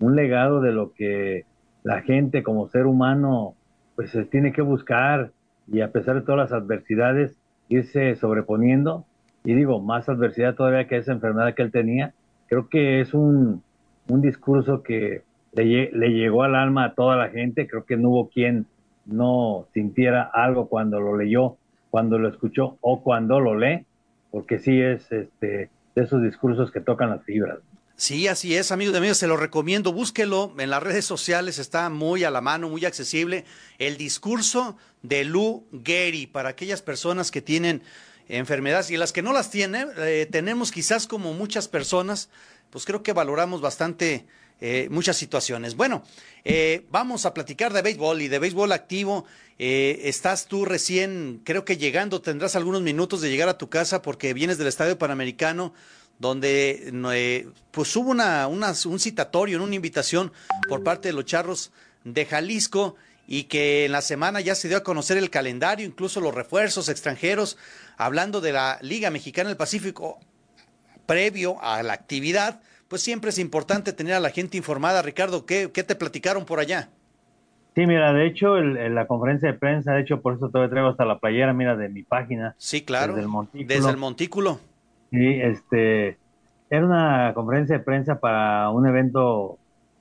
un 0.01 0.17
legado 0.17 0.61
de 0.61 0.73
lo 0.73 0.93
que 0.93 1.45
la 1.83 2.03
gente 2.03 2.43
como 2.43 2.69
ser 2.69 2.87
humano 2.87 3.55
pues 3.95 4.17
tiene 4.31 4.53
que 4.53 4.63
buscar 4.63 5.31
y 5.71 5.81
a 5.81 5.91
pesar 5.91 6.17
de 6.17 6.21
todas 6.21 6.51
las 6.51 6.53
adversidades 6.53 7.37
irse 7.69 8.15
sobreponiendo. 8.17 9.05
Y 9.45 9.55
digo, 9.55 9.81
más 9.81 10.09
adversidad 10.09 10.55
todavía 10.55 10.87
que 10.87 10.97
esa 10.97 11.13
enfermedad 11.13 11.55
que 11.55 11.63
él 11.63 11.71
tenía, 11.71 12.13
creo 12.49 12.69
que 12.69 13.01
es 13.01 13.15
un, 13.15 13.63
un 14.09 14.21
discurso 14.21 14.83
que 14.83 15.23
le, 15.53 15.91
le 15.93 16.09
llegó 16.11 16.43
al 16.43 16.57
alma 16.57 16.85
a 16.85 16.95
toda 16.95 17.17
la 17.17 17.29
gente, 17.29 17.67
creo 17.67 17.85
que 17.85 17.97
no 17.97 18.11
hubo 18.11 18.29
quien 18.29 18.67
no 19.07 19.67
sintiera 19.73 20.23
algo 20.23 20.69
cuando 20.69 21.01
lo 21.01 21.17
leyó, 21.17 21.57
cuando 21.91 22.19
lo 22.19 22.29
escuchó 22.29 22.77
o 22.81 23.03
cuando 23.03 23.41
lo 23.41 23.57
lee, 23.57 23.87
porque 24.31 24.59
sí 24.59 24.81
es 24.81 25.11
este, 25.13 25.71
de 25.95 26.03
esos 26.03 26.23
discursos 26.23 26.71
que 26.71 26.81
tocan 26.81 27.11
las 27.11 27.25
fibras. 27.25 27.59
Sí, 27.99 28.29
así 28.29 28.55
es, 28.55 28.73
amigos 28.73 28.95
y 28.95 28.99
amigas, 28.99 29.17
se 29.17 29.27
lo 29.27 29.39
recomiendo, 29.39 29.91
búsquelo 29.91 30.55
en 30.59 30.69
las 30.69 30.83
redes 30.83 31.07
sociales, 31.07 31.59
está 31.59 31.89
muy 31.89 32.25
a 32.25 32.31
la 32.31 32.43
mano, 32.43 32.69
muy 32.69 32.85
accesible. 32.85 33.47
El 33.79 33.97
discurso 33.97 34.77
de 35.03 35.25
Lou 35.25 35.67
Gehry 35.83 36.27
para 36.27 36.51
aquellas 36.51 36.83
personas 36.83 37.31
que 37.31 37.41
tienen 37.41 37.83
enfermedades 38.29 38.91
y 38.91 38.99
las 38.99 39.13
que 39.13 39.23
no 39.23 39.33
las 39.33 39.51
tienen, 39.51 39.89
eh, 39.97 40.29
tenemos 40.31 40.73
quizás 40.73 41.07
como 41.07 41.33
muchas 41.33 41.69
personas, 41.69 42.29
pues 42.69 42.85
creo 42.85 43.03
que 43.03 43.15
valoramos 43.15 43.63
bastante 43.63 44.27
eh, 44.61 44.89
muchas 44.91 45.17
situaciones. 45.17 45.77
Bueno, 45.77 46.03
eh, 46.45 46.87
vamos 46.91 47.27
a 47.27 47.35
platicar 47.35 47.73
de 47.73 47.83
béisbol 47.83 48.23
y 48.23 48.29
de 48.29 48.39
béisbol 48.39 48.73
activo. 48.73 49.25
Eh, 49.59 50.03
estás 50.05 50.47
tú 50.47 50.65
recién, 50.65 51.41
creo 51.45 51.65
que 51.65 51.77
llegando, 51.77 52.21
tendrás 52.21 52.57
algunos 52.57 52.83
minutos 52.83 53.21
de 53.21 53.31
llegar 53.31 53.49
a 53.49 53.59
tu 53.59 53.69
casa 53.69 54.03
porque 54.03 54.35
vienes 54.35 54.59
del 54.59 54.69
Estadio 54.69 54.99
Panamericano, 54.99 55.73
donde 56.19 56.91
eh, 57.13 57.49
pues 57.71 57.95
hubo 57.97 58.11
una, 58.11 58.47
un 58.49 59.01
citatorio, 59.01 59.63
una 59.63 59.75
invitación 59.75 60.33
por 60.69 60.83
parte 60.83 61.09
de 61.09 61.15
los 61.15 61.25
charros 61.25 61.73
de 62.05 62.27
Jalisco 62.27 62.97
y 63.27 63.45
que 63.45 63.87
en 63.87 63.93
la 63.93 64.03
semana 64.03 64.41
ya 64.41 64.55
se 64.55 64.69
dio 64.69 64.77
a 64.77 64.83
conocer 64.83 65.17
el 65.19 65.31
calendario, 65.31 65.87
incluso 65.87 66.21
los 66.21 66.35
refuerzos 66.35 66.89
extranjeros, 66.89 67.57
hablando 67.97 68.41
de 68.41 68.53
la 68.53 68.79
Liga 68.83 69.11
Mexicana 69.11 69.49
del 69.49 69.57
Pacífico 69.57 70.21
previo 71.07 71.63
a 71.63 71.83
la 71.83 71.95
actividad, 71.95 72.61
pues 72.89 73.03
siempre 73.03 73.31
es 73.31 73.39
importante 73.39 73.93
tener 73.93 74.15
a 74.15 74.21
la 74.21 74.31
gente 74.31 74.57
informada. 74.57 75.03
Ricardo, 75.03 75.47
¿qué, 75.47 75.71
qué 75.73 75.83
te 75.83 75.97
platicaron 75.97 76.45
por 76.45 76.61
allá? 76.61 76.89
Sí, 77.75 77.87
mira, 77.87 78.13
de 78.15 78.27
hecho, 78.27 78.57
el, 78.57 78.95
la 78.95 79.07
conferencia 79.07 79.53
de 79.53 79.59
prensa, 79.59 79.93
de 79.93 80.01
hecho, 80.01 80.23
por 80.23 80.35
eso 80.35 80.49
te 80.49 80.67
traigo 80.69 80.89
hasta 80.89 81.05
la 81.05 81.19
playera, 81.19 81.53
mira, 81.53 81.77
de 81.77 81.91
mi 81.91 82.03
página. 82.03 82.55
Sí, 82.57 82.83
claro. 82.83 83.13
Desde 83.13 83.25
el 83.25 83.29
montículo. 83.29 83.69
Desde 83.69 83.91
el 83.91 83.97
montículo. 83.99 84.61
Sí, 85.11 85.41
este, 85.43 86.17
era 86.71 86.87
una 86.87 87.33
conferencia 87.35 87.77
de 87.77 87.85
prensa 87.85 88.19
para 88.19 88.71
un 88.71 88.87
evento 88.87 89.59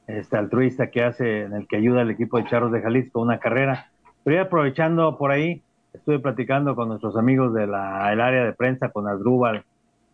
este, 0.07 0.37
altruista 0.37 0.89
que 0.89 1.03
hace, 1.03 1.41
en 1.41 1.53
el 1.53 1.67
que 1.67 1.75
ayuda 1.75 2.01
al 2.01 2.11
equipo 2.11 2.37
de 2.37 2.45
Charros 2.45 2.71
de 2.71 2.81
Jalisco, 2.81 3.19
una 3.19 3.39
carrera. 3.39 3.91
Pero 4.23 4.37
ya 4.37 4.43
aprovechando 4.43 5.17
por 5.17 5.31
ahí, 5.31 5.61
estuve 5.93 6.19
platicando 6.19 6.75
con 6.75 6.87
nuestros 6.87 7.17
amigos 7.17 7.53
del 7.53 7.73
área 7.73 8.45
de 8.45 8.53
prensa, 8.53 8.89
con 8.89 9.07
Adrúbal 9.07 9.65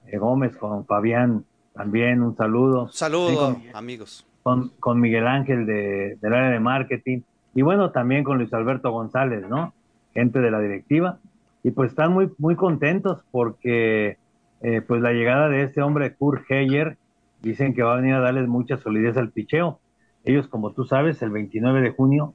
eh, 0.07 0.17
Gómez, 0.17 0.57
con 0.57 0.85
Fabián 0.85 1.45
también, 1.73 2.21
un 2.21 2.35
saludo. 2.35 2.89
Saludos, 2.89 3.57
amigos. 3.73 4.25
Con, 4.43 4.69
con 4.79 4.99
Miguel 4.99 5.27
Ángel 5.27 5.65
de, 5.65 6.17
del 6.21 6.33
área 6.33 6.49
de 6.49 6.59
marketing 6.59 7.21
y 7.53 7.61
bueno, 7.61 7.91
también 7.91 8.23
con 8.23 8.37
Luis 8.37 8.53
Alberto 8.53 8.91
González, 8.91 9.47
¿no? 9.47 9.73
Gente 10.13 10.39
de 10.39 10.51
la 10.51 10.59
directiva. 10.59 11.19
Y 11.63 11.71
pues 11.71 11.91
están 11.91 12.13
muy, 12.13 12.31
muy 12.37 12.55
contentos 12.55 13.23
porque 13.31 14.17
eh, 14.61 14.81
pues 14.81 15.01
la 15.01 15.11
llegada 15.11 15.49
de 15.49 15.63
este 15.63 15.81
hombre, 15.81 16.15
Kurt 16.15 16.49
Heyer, 16.49 16.97
dicen 17.41 17.73
que 17.73 17.83
va 17.83 17.93
a 17.93 17.97
venir 17.97 18.15
a 18.15 18.19
darles 18.19 18.47
mucha 18.47 18.77
solidez 18.77 19.17
al 19.17 19.31
picheo. 19.31 19.79
Ellos, 20.23 20.47
como 20.47 20.71
tú 20.71 20.85
sabes, 20.85 21.21
el 21.21 21.31
29 21.31 21.81
de 21.81 21.91
junio 21.91 22.33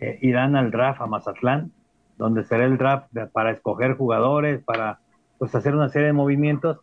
eh, 0.00 0.18
irán 0.22 0.56
al 0.56 0.70
draft 0.70 1.00
a 1.00 1.06
Mazatlán, 1.06 1.72
donde 2.18 2.44
será 2.44 2.64
el 2.64 2.78
draft 2.78 3.08
para 3.32 3.50
escoger 3.50 3.96
jugadores, 3.96 4.62
para 4.64 5.00
pues 5.38 5.54
hacer 5.54 5.74
una 5.74 5.88
serie 5.90 6.08
de 6.08 6.12
movimientos. 6.14 6.78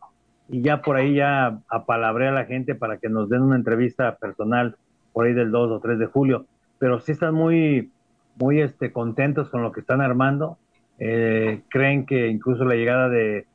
Y 0.50 0.62
ya 0.62 0.82
por 0.82 0.98
ahí 0.98 1.16
ya 1.16 1.60
apalabré 1.70 2.28
a 2.28 2.32
la 2.32 2.46
gente 2.46 2.76
para 2.76 2.98
que 2.98 3.10
nos 3.10 3.30
den 3.30 3.42
una 3.42 3.56
entrevista 3.56 4.16
personal 4.18 4.76
por 5.14 5.26
ahí 5.26 5.34
del 5.34 5.52
2 5.52 5.72
o 5.72 5.80
3 5.80 6.00
de 6.00 6.06
julio, 6.06 6.46
pero 6.80 7.00
sí 7.00 7.12
están 7.12 7.34
muy, 7.34 7.92
muy 8.38 8.62
este, 8.62 8.92
contentos 8.92 9.50
con 9.50 9.62
lo 9.62 9.72
que 9.72 9.80
están 9.80 10.02
armando, 10.02 10.58
eh, 11.00 11.62
creen 11.70 12.06
que 12.06 12.28
incluso 12.28 12.66
la 12.66 12.76
llegada 12.76 13.10
de 13.10 13.46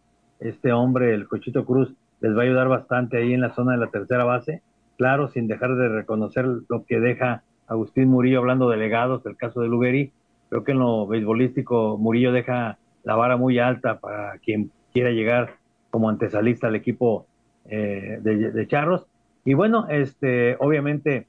este 0.40 0.72
hombre, 0.72 1.14
el 1.14 1.28
Cochito 1.28 1.64
Cruz, 1.64 1.94
les 2.20 2.36
va 2.36 2.40
a 2.40 2.44
ayudar 2.44 2.68
bastante 2.68 3.18
ahí 3.18 3.32
en 3.32 3.40
la 3.40 3.54
zona 3.54 3.72
de 3.72 3.78
la 3.78 3.90
tercera 3.90 4.24
base, 4.24 4.62
claro, 4.96 5.28
sin 5.28 5.46
dejar 5.46 5.76
de 5.76 5.88
reconocer 5.88 6.46
lo 6.68 6.84
que 6.84 7.00
deja 7.00 7.42
Agustín 7.66 8.08
Murillo 8.08 8.38
hablando 8.38 8.70
de 8.70 8.76
legados, 8.76 9.22
del 9.22 9.36
caso 9.36 9.60
de 9.60 9.68
Lugeri, 9.68 10.12
creo 10.48 10.64
que 10.64 10.72
en 10.72 10.78
lo 10.78 11.06
beisbolístico 11.06 11.98
Murillo 11.98 12.32
deja 12.32 12.78
la 13.04 13.14
vara 13.14 13.36
muy 13.36 13.58
alta 13.58 14.00
para 14.00 14.38
quien 14.38 14.70
quiera 14.92 15.10
llegar 15.10 15.57
como 15.90 16.08
antesalista 16.08 16.68
al 16.68 16.76
equipo 16.76 17.26
eh, 17.66 18.18
de, 18.20 18.66
Charros. 18.68 19.06
Y 19.44 19.54
bueno, 19.54 19.86
este, 19.88 20.56
obviamente, 20.60 21.26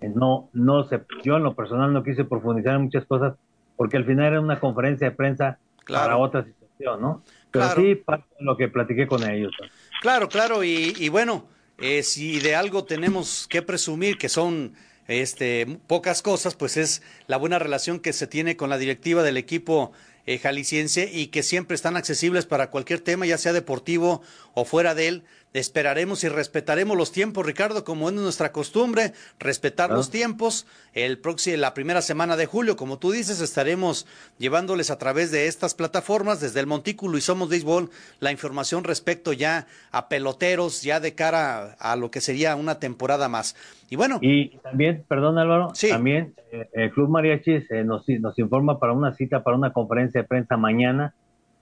eh, 0.00 0.12
no, 0.14 0.48
no 0.52 0.84
sé, 0.84 1.02
yo 1.22 1.36
en 1.36 1.42
lo 1.44 1.54
personal 1.54 1.92
no 1.92 2.02
quise 2.02 2.24
profundizar 2.24 2.74
en 2.74 2.82
muchas 2.82 3.04
cosas, 3.04 3.34
porque 3.76 3.96
al 3.96 4.04
final 4.04 4.26
era 4.26 4.40
una 4.40 4.58
conferencia 4.58 5.10
de 5.10 5.16
prensa 5.16 5.58
para 5.86 6.16
otra 6.16 6.44
situación, 6.44 7.00
¿no? 7.00 7.22
Pero 7.50 7.68
sí, 7.70 7.94
parte 7.94 8.26
de 8.38 8.44
lo 8.44 8.56
que 8.56 8.68
platiqué 8.68 9.06
con 9.06 9.28
ellos. 9.28 9.52
Claro, 10.00 10.28
claro, 10.28 10.64
y, 10.64 10.94
y 10.98 11.08
bueno, 11.08 11.44
eh, 11.78 12.02
si 12.02 12.40
de 12.40 12.54
algo 12.54 12.84
tenemos 12.84 13.46
que 13.48 13.62
presumir 13.62 14.16
que 14.16 14.28
son 14.28 14.74
este, 15.08 15.66
pocas 15.86 16.22
cosas, 16.22 16.54
pues 16.54 16.76
es 16.76 17.02
la 17.26 17.36
buena 17.36 17.58
relación 17.58 18.00
que 18.00 18.12
se 18.12 18.26
tiene 18.26 18.56
con 18.56 18.70
la 18.70 18.78
directiva 18.78 19.22
del 19.22 19.36
equipo 19.36 19.92
eh, 20.26 20.38
jalisciense 20.38 21.08
y 21.12 21.28
que 21.28 21.42
siempre 21.42 21.74
están 21.74 21.96
accesibles 21.96 22.46
para 22.46 22.70
cualquier 22.70 23.00
tema, 23.00 23.26
ya 23.26 23.38
sea 23.38 23.52
deportivo 23.52 24.22
o 24.54 24.64
fuera 24.64 24.94
de 24.94 25.08
él. 25.08 25.24
Esperaremos 25.56 26.22
y 26.22 26.28
respetaremos 26.28 26.98
los 26.98 27.12
tiempos, 27.12 27.46
Ricardo, 27.46 27.82
como 27.82 28.10
es 28.10 28.14
nuestra 28.14 28.52
costumbre, 28.52 29.12
respetar 29.38 29.88
los 29.88 30.10
tiempos. 30.10 30.66
El 30.92 31.16
próximo, 31.16 31.56
la 31.56 31.72
primera 31.72 32.02
semana 32.02 32.36
de 32.36 32.44
julio, 32.44 32.76
como 32.76 32.98
tú 32.98 33.10
dices, 33.10 33.40
estaremos 33.40 34.06
llevándoles 34.36 34.90
a 34.90 34.98
través 34.98 35.30
de 35.30 35.46
estas 35.46 35.74
plataformas, 35.74 36.42
desde 36.42 36.60
el 36.60 36.66
Montículo 36.66 37.16
y 37.16 37.22
Somos 37.22 37.48
Béisbol, 37.48 37.88
la 38.20 38.32
información 38.32 38.84
respecto 38.84 39.32
ya 39.32 39.66
a 39.92 40.10
peloteros, 40.10 40.82
ya 40.82 41.00
de 41.00 41.14
cara 41.14 41.72
a, 41.80 41.96
lo 41.96 42.10
que 42.10 42.20
sería 42.20 42.54
una 42.54 42.78
temporada 42.78 43.30
más. 43.30 43.56
Y 43.88 43.96
bueno. 43.96 44.18
Y 44.20 44.58
también, 44.58 45.06
perdón 45.08 45.38
Álvaro, 45.38 45.72
también 45.88 46.34
eh, 46.52 46.68
el 46.74 46.90
Club 46.90 47.08
Mariachis 47.08 47.70
eh, 47.70 47.82
nos, 47.82 48.06
nos 48.06 48.38
informa 48.38 48.78
para 48.78 48.92
una 48.92 49.14
cita, 49.14 49.42
para 49.42 49.56
una 49.56 49.72
conferencia 49.72 50.20
de 50.20 50.28
prensa 50.28 50.58
mañana 50.58 51.14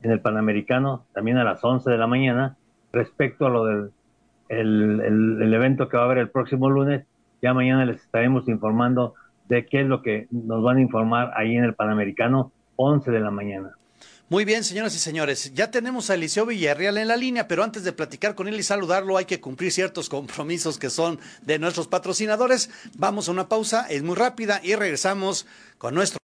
en 0.03 0.11
el 0.11 0.21
Panamericano, 0.21 1.07
también 1.15 1.37
a 1.37 1.45
las 1.45 1.63
11 1.63 1.89
de 1.89 1.97
la 1.97 2.09
mañana 2.09 2.57
respecto 2.95 3.47
a 3.47 3.51
lo 3.51 3.65
del 3.67 3.91
el, 4.49 5.55
evento 5.55 5.89
que 5.89 5.97
va 5.97 6.05
a 6.05 6.07
haber 6.07 6.19
el 6.19 6.31
próximo 6.31 6.71
lunes. 6.71 7.05
Ya 7.43 7.55
mañana 7.55 7.85
les 7.85 8.03
estaremos 8.03 8.49
informando 8.49 9.15
de 9.49 9.67
qué 9.67 9.83
es 9.83 9.87
lo 9.87 10.03
que 10.03 10.27
nos 10.31 10.63
van 10.63 10.79
a 10.79 10.81
informar 10.81 11.33
ahí 11.37 11.57
en 11.57 11.65
el 11.65 11.75
Panamericano, 11.75 12.53
11 12.77 13.11
de 13.11 13.21
la 13.21 13.31
mañana. 13.31 13.73
Muy 14.31 14.47
bien, 14.47 14.65
señoras 14.65 14.95
y 14.97 14.99
señores, 14.99 15.53
ya 15.53 15.71
tenemos 15.71 16.09
a 16.09 16.15
Eliseo 16.15 16.47
Villarreal 16.47 16.97
en 16.97 17.09
la 17.09 17.17
línea, 17.17 17.47
pero 17.47 17.63
antes 17.63 17.85
de 17.85 17.93
platicar 17.93 18.35
con 18.35 18.49
él 18.49 18.59
y 18.59 18.63
saludarlo 18.63 19.19
hay 19.19 19.27
que 19.27 19.41
cumplir 19.41 19.71
ciertos 19.71 20.09
compromisos 20.09 20.79
que 20.79 20.89
son 20.89 21.21
de 21.43 21.59
nuestros 21.59 21.89
patrocinadores. 21.89 22.71
Vamos 22.97 23.29
a 23.29 23.33
una 23.33 23.51
pausa, 23.51 23.87
es 23.91 24.03
muy 24.03 24.17
rápida 24.17 24.61
y 24.63 24.77
regresamos 24.77 25.47
con 25.77 25.95
nuestro... 25.95 26.24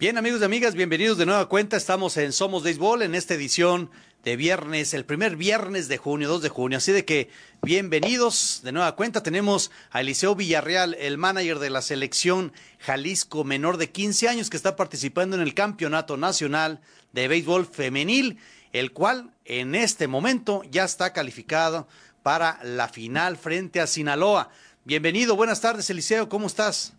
Bien, 0.00 0.16
amigos 0.16 0.40
y 0.40 0.44
amigas, 0.44 0.76
bienvenidos 0.76 1.18
de 1.18 1.26
nueva 1.26 1.48
cuenta. 1.48 1.76
Estamos 1.76 2.16
en 2.18 2.32
Somos 2.32 2.62
Béisbol 2.62 3.02
en 3.02 3.16
esta 3.16 3.34
edición 3.34 3.90
de 4.22 4.36
viernes, 4.36 4.94
el 4.94 5.04
primer 5.04 5.34
viernes 5.34 5.88
de 5.88 5.98
junio, 5.98 6.28
2 6.28 6.42
de 6.42 6.48
junio. 6.48 6.78
Así 6.78 6.92
de 6.92 7.04
que 7.04 7.30
bienvenidos 7.62 8.60
de 8.62 8.70
nueva 8.70 8.94
cuenta. 8.94 9.24
Tenemos 9.24 9.72
a 9.90 10.00
Eliseo 10.00 10.36
Villarreal, 10.36 10.94
el 11.00 11.18
manager 11.18 11.58
de 11.58 11.70
la 11.70 11.82
selección 11.82 12.52
Jalisco 12.78 13.42
menor 13.42 13.76
de 13.76 13.90
15 13.90 14.28
años 14.28 14.50
que 14.50 14.56
está 14.56 14.76
participando 14.76 15.34
en 15.34 15.42
el 15.42 15.52
Campeonato 15.52 16.16
Nacional 16.16 16.80
de 17.12 17.26
Béisbol 17.26 17.66
Femenil, 17.66 18.38
el 18.72 18.92
cual 18.92 19.32
en 19.44 19.74
este 19.74 20.06
momento 20.06 20.62
ya 20.70 20.84
está 20.84 21.12
calificado 21.12 21.88
para 22.22 22.60
la 22.62 22.86
final 22.86 23.36
frente 23.36 23.80
a 23.80 23.88
Sinaloa. 23.88 24.50
Bienvenido, 24.84 25.34
buenas 25.34 25.60
tardes 25.60 25.90
Eliseo, 25.90 26.28
¿cómo 26.28 26.46
estás? 26.46 26.94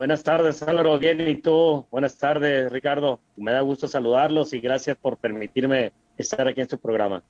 Buenas 0.00 0.22
tardes, 0.22 0.62
Álvaro. 0.62 0.98
Bien, 0.98 1.20
¿y 1.28 1.42
tú? 1.42 1.84
Buenas 1.90 2.16
tardes, 2.16 2.72
Ricardo. 2.72 3.20
Me 3.36 3.52
da 3.52 3.60
gusto 3.60 3.86
saludarlos 3.86 4.54
y 4.54 4.58
gracias 4.58 4.96
por 4.96 5.18
permitirme 5.18 5.92
estar 6.16 6.48
aquí 6.48 6.62
en 6.62 6.68
tu 6.68 6.78
programa. 6.78 7.22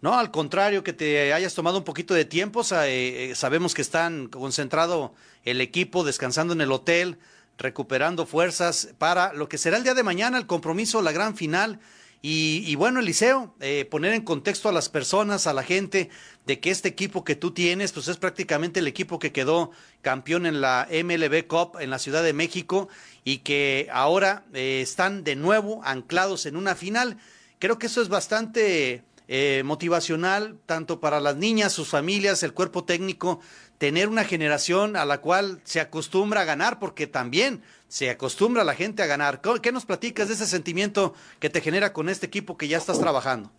No, 0.00 0.18
al 0.18 0.30
contrario, 0.30 0.82
que 0.82 0.94
te 0.94 1.34
hayas 1.34 1.54
tomado 1.54 1.76
un 1.76 1.84
poquito 1.84 2.14
de 2.14 2.24
tiempo. 2.24 2.62
Eh, 2.86 3.32
sabemos 3.34 3.74
que 3.74 3.82
están 3.82 4.28
concentrado 4.28 5.12
el 5.44 5.60
equipo, 5.60 6.02
descansando 6.02 6.54
en 6.54 6.62
el 6.62 6.72
hotel, 6.72 7.18
recuperando 7.58 8.24
fuerzas 8.24 8.94
para 8.96 9.34
lo 9.34 9.50
que 9.50 9.58
será 9.58 9.76
el 9.76 9.82
día 9.82 9.92
de 9.92 10.02
mañana, 10.02 10.38
el 10.38 10.46
compromiso, 10.46 11.02
la 11.02 11.12
gran 11.12 11.36
final 11.36 11.78
y, 12.20 12.74
bueno, 12.74 12.98
Eliseo, 12.98 13.54
eh, 13.60 13.86
poner 13.88 14.12
en 14.12 14.22
contexto 14.22 14.68
a 14.68 14.72
las 14.72 14.88
personas, 14.88 15.46
a 15.46 15.52
la 15.52 15.62
gente, 15.62 16.10
de 16.46 16.58
que 16.58 16.70
este 16.70 16.88
equipo 16.88 17.22
que 17.22 17.36
tú 17.36 17.52
tienes, 17.52 17.92
pues 17.92 18.08
es 18.08 18.16
prácticamente 18.16 18.80
el 18.80 18.88
equipo 18.88 19.20
que 19.20 19.30
quedó 19.30 19.70
campeón 20.02 20.44
en 20.44 20.60
la 20.60 20.88
MLB 20.90 21.46
Cup 21.46 21.78
en 21.78 21.90
la 21.90 22.00
Ciudad 22.00 22.24
de 22.24 22.32
México 22.32 22.88
y 23.22 23.38
que 23.38 23.88
ahora 23.92 24.44
eh, 24.52 24.80
están 24.82 25.22
de 25.22 25.36
nuevo 25.36 25.80
anclados 25.84 26.46
en 26.46 26.56
una 26.56 26.74
final. 26.74 27.18
Creo 27.60 27.78
que 27.78 27.86
eso 27.86 28.02
es 28.02 28.08
bastante 28.08 29.04
eh, 29.28 29.62
motivacional, 29.64 30.58
tanto 30.66 31.00
para 31.00 31.20
las 31.20 31.36
niñas, 31.36 31.72
sus 31.72 31.88
familias, 31.88 32.42
el 32.42 32.54
cuerpo 32.54 32.84
técnico, 32.84 33.40
tener 33.78 34.08
una 34.08 34.24
generación 34.24 34.96
a 34.96 35.04
la 35.04 35.20
cual 35.20 35.60
se 35.62 35.80
acostumbra 35.80 36.42
a 36.42 36.44
ganar, 36.44 36.78
porque 36.78 37.06
también 37.06 37.62
se 37.86 38.10
acostumbra 38.10 38.64
la 38.64 38.74
gente 38.74 39.02
a 39.02 39.06
ganar. 39.06 39.40
¿Qué 39.62 39.72
nos 39.72 39.86
platicas 39.86 40.28
de 40.28 40.34
ese 40.34 40.46
sentimiento 40.46 41.14
que 41.38 41.48
te 41.48 41.60
genera 41.60 41.92
con 41.92 42.08
este 42.08 42.26
equipo 42.26 42.56
que 42.56 42.68
ya 42.68 42.76
estás 42.76 42.98
trabajando? 42.98 43.50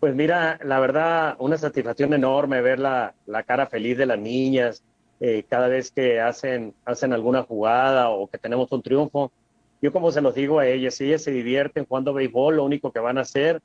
Pues 0.00 0.14
mira, 0.14 0.58
la 0.64 0.80
verdad, 0.80 1.36
una 1.38 1.58
satisfacción 1.58 2.14
enorme 2.14 2.62
ver 2.62 2.78
la, 2.78 3.14
cara 3.46 3.66
feliz 3.66 3.98
de 3.98 4.06
las 4.06 4.18
niñas 4.18 4.82
eh, 5.20 5.44
cada 5.48 5.68
vez 5.68 5.90
que 5.90 6.20
hacen, 6.20 6.74
hacen 6.84 7.12
alguna 7.12 7.42
jugada 7.42 8.08
o 8.08 8.28
que 8.28 8.38
tenemos 8.38 8.70
un 8.72 8.82
triunfo. 8.82 9.30
Yo 9.82 9.92
como 9.92 10.10
se 10.10 10.20
los 10.20 10.34
digo 10.34 10.58
a 10.58 10.66
ellas, 10.66 10.94
si 10.94 11.06
ellas 11.06 11.22
se 11.22 11.32
divierten 11.32 11.84
jugando 11.84 12.14
béisbol, 12.14 12.56
lo 12.56 12.64
único 12.64 12.92
que 12.92 13.00
van 13.00 13.18
a 13.18 13.22
hacer 13.22 13.60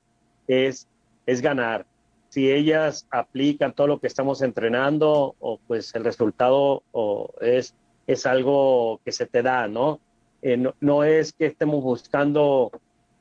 es, 0.47 0.87
es 1.25 1.41
ganar. 1.41 1.85
Si 2.33 2.51
ellas 2.51 3.05
aplican 3.11 3.73
todo 3.73 3.85
lo 3.85 3.99
que 3.99 4.07
estamos 4.07 4.41
entrenando, 4.41 5.35
o 5.39 5.59
pues 5.67 5.93
el 5.93 6.03
resultado 6.03 6.81
o 6.91 7.31
es 7.41 7.75
es 8.07 8.25
algo 8.25 9.01
que 9.05 9.11
se 9.11 9.27
te 9.27 9.43
da, 9.43 9.65
eh, 9.65 10.57
¿no? 10.57 10.73
no, 10.79 11.03
es 11.03 11.31
que 11.31 11.45
estemos 11.45 11.83
buscando, 11.83 12.71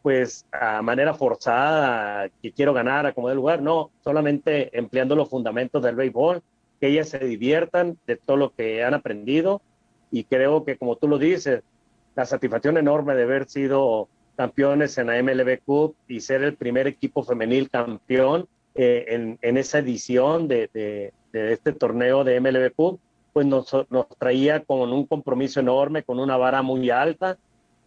pues, 0.00 0.46
a 0.50 0.80
manera 0.80 1.12
forzada, 1.12 2.30
que 2.40 2.52
quiero 2.52 2.72
ganar 2.72 3.04
a 3.04 3.12
como 3.12 3.28
de 3.28 3.34
lugar, 3.34 3.60
no, 3.60 3.90
solamente 4.02 4.74
empleando 4.78 5.14
los 5.14 5.28
fundamentos 5.28 5.82
del 5.82 5.94
béisbol, 5.94 6.42
que 6.80 6.88
ellas 6.88 7.10
se 7.10 7.18
diviertan 7.18 7.98
de 8.06 8.16
todo 8.16 8.38
lo 8.38 8.54
que 8.54 8.82
han 8.82 8.94
aprendido 8.94 9.60
y 10.10 10.24
creo 10.24 10.64
que, 10.64 10.78
como 10.78 10.96
tú 10.96 11.06
lo 11.06 11.18
dices, 11.18 11.62
la 12.16 12.24
satisfacción 12.24 12.78
enorme 12.78 13.14
de 13.14 13.24
haber 13.24 13.46
sido 13.46 14.08
campeones 14.36 14.96
en 14.96 15.08
la 15.08 15.22
MLB 15.22 15.60
Cup 15.66 15.96
y 16.08 16.20
ser 16.20 16.42
el 16.42 16.54
primer 16.54 16.86
equipo 16.86 17.22
femenil 17.22 17.68
campeón 17.68 18.48
eh, 18.74 19.36
en, 19.40 19.56
esa 19.56 19.78
edición 19.78 20.48
de, 20.48 20.70
de, 20.72 21.12
este 21.52 21.72
torneo 21.72 22.24
de 22.24 22.40
MLB 22.40 22.72
Cup 22.74 23.00
pues 23.32 23.46
nos, 23.46 23.72
nos 23.88 24.08
traía 24.18 24.60
con 24.60 24.92
un 24.92 25.06
compromiso 25.06 25.60
enorme, 25.60 26.02
con 26.02 26.18
una 26.20 26.36
vara 26.36 26.62
muy 26.62 26.90
alta. 26.90 27.38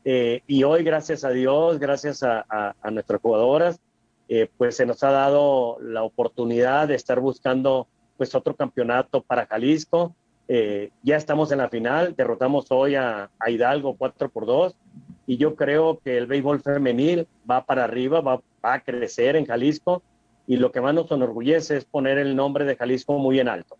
Eh, 0.04 0.42
y 0.48 0.64
hoy, 0.64 0.84
gracias 0.84 1.24
a 1.24 1.30
Dios, 1.30 1.80
gracias 1.80 2.24
a, 2.24 2.46
a, 2.50 2.92
nuestras 2.92 3.22
jugadoras, 3.22 3.80
eh, 4.28 4.50
pues 4.58 4.76
se 4.76 4.86
nos 4.86 5.04
ha 5.04 5.12
dado 5.12 5.78
la 5.82 6.04
oportunidad 6.04 6.88
de 6.88 6.96
estar 6.96 7.20
buscando 7.20 7.88
pues 8.18 8.34
otro 8.34 8.56
campeonato 8.56 9.22
para 9.22 9.46
Jalisco. 9.46 10.16
Eh, 10.48 10.90
ya 11.04 11.16
estamos 11.16 11.52
en 11.52 11.60
la 11.60 11.70
final, 11.70 12.16
derrotamos 12.16 12.68
hoy 12.70 12.96
a, 12.96 13.30
Hidalgo 13.48 13.96
4 13.98 14.30
por 14.30 14.46
2 14.46 14.76
y 15.28 15.38
yo 15.38 15.56
creo 15.56 16.00
que 16.04 16.18
el 16.18 16.28
béisbol 16.28 16.62
femenil 16.62 17.28
va 17.50 17.66
para 17.66 17.84
arriba, 17.84 18.22
va 18.22 18.42
va 18.66 18.74
a 18.74 18.80
crecer 18.80 19.36
en 19.36 19.46
Jalisco 19.46 20.02
y 20.48 20.58
lo 20.58 20.72
que 20.72 20.82
más 20.82 20.94
nos 20.94 21.12
enorgullece 21.12 21.78
es 21.78 21.86
poner 21.86 22.18
el 22.18 22.36
nombre 22.36 22.66
de 22.66 22.76
Jalisco 22.76 23.18
muy 23.18 23.40
en 23.40 23.48
alto. 23.48 23.78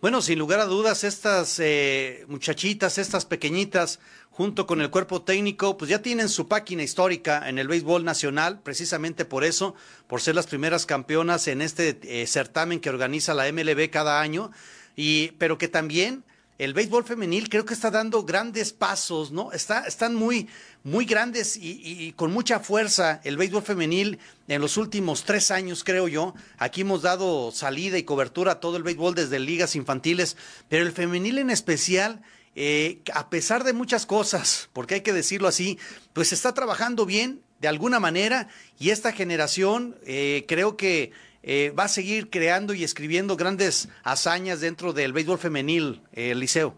Bueno, 0.00 0.20
sin 0.20 0.38
lugar 0.38 0.60
a 0.60 0.66
dudas, 0.66 1.02
estas 1.02 1.58
eh, 1.60 2.26
muchachitas, 2.28 2.98
estas 2.98 3.24
pequeñitas, 3.24 4.00
junto 4.30 4.66
con 4.66 4.82
el 4.82 4.90
cuerpo 4.90 5.22
técnico, 5.22 5.78
pues 5.78 5.90
ya 5.90 6.02
tienen 6.02 6.28
su 6.28 6.46
página 6.46 6.82
histórica 6.82 7.48
en 7.48 7.58
el 7.58 7.68
béisbol 7.68 8.04
nacional, 8.04 8.60
precisamente 8.62 9.24
por 9.24 9.44
eso, 9.44 9.74
por 10.06 10.20
ser 10.20 10.34
las 10.34 10.46
primeras 10.46 10.84
campeonas 10.84 11.48
en 11.48 11.62
este 11.62 11.98
eh, 12.02 12.26
certamen 12.26 12.80
que 12.80 12.90
organiza 12.90 13.32
la 13.32 13.50
MLB 13.50 13.88
cada 13.88 14.20
año, 14.20 14.50
y, 14.94 15.28
pero 15.38 15.56
que 15.56 15.68
también 15.68 16.22
el 16.58 16.72
béisbol 16.72 17.04
femenil 17.04 17.48
creo 17.48 17.64
que 17.64 17.74
está 17.74 17.90
dando 17.90 18.22
grandes 18.22 18.72
pasos, 18.72 19.32
¿no? 19.32 19.50
Está, 19.52 19.86
están 19.86 20.14
muy, 20.14 20.48
muy 20.84 21.04
grandes 21.04 21.56
y, 21.60 22.12
con 22.12 22.32
mucha 22.32 22.60
fuerza 22.60 23.20
el 23.24 23.36
béisbol 23.36 23.62
femenil 23.62 24.18
en 24.46 24.60
los 24.60 24.76
últimos 24.76 25.24
tres 25.24 25.50
años, 25.50 25.82
creo 25.82 26.06
yo. 26.06 26.34
Aquí 26.58 26.82
hemos 26.82 27.02
dado 27.02 27.50
salida 27.50 27.98
y 27.98 28.04
cobertura 28.04 28.52
a 28.52 28.60
todo 28.60 28.76
el 28.76 28.84
béisbol 28.84 29.14
desde 29.14 29.40
ligas 29.40 29.74
infantiles, 29.74 30.36
pero 30.68 30.86
el 30.86 30.92
femenil 30.92 31.38
en 31.38 31.50
especial, 31.50 32.22
eh, 32.54 33.00
a 33.12 33.30
pesar 33.30 33.64
de 33.64 33.72
muchas 33.72 34.06
cosas, 34.06 34.68
porque 34.72 34.94
hay 34.94 35.00
que 35.00 35.12
decirlo 35.12 35.48
así, 35.48 35.78
pues 36.12 36.32
está 36.32 36.54
trabajando 36.54 37.04
bien 37.04 37.40
de 37.60 37.68
alguna 37.68 37.98
manera 37.98 38.48
y 38.78 38.90
esta 38.90 39.10
generación 39.10 39.96
eh, 40.06 40.44
creo 40.46 40.76
que 40.76 41.12
eh, 41.46 41.74
va 41.78 41.84
a 41.84 41.88
seguir 41.88 42.30
creando 42.30 42.72
y 42.72 42.84
escribiendo 42.84 43.36
grandes 43.36 43.90
hazañas 44.02 44.62
dentro 44.62 44.94
del 44.94 45.12
béisbol 45.12 45.36
femenil, 45.36 46.00
eh, 46.12 46.34
Liceo. 46.34 46.74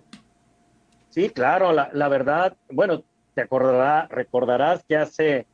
Sí, 1.11 1.31
claro, 1.31 1.73
la, 1.73 2.09
verdad, 2.09 2.57
bueno, 2.69 3.05
te 3.35 3.43
acordarás, 3.43 4.09
recordarás 4.11 4.85
que 4.89 4.97
hace, 4.97 5.47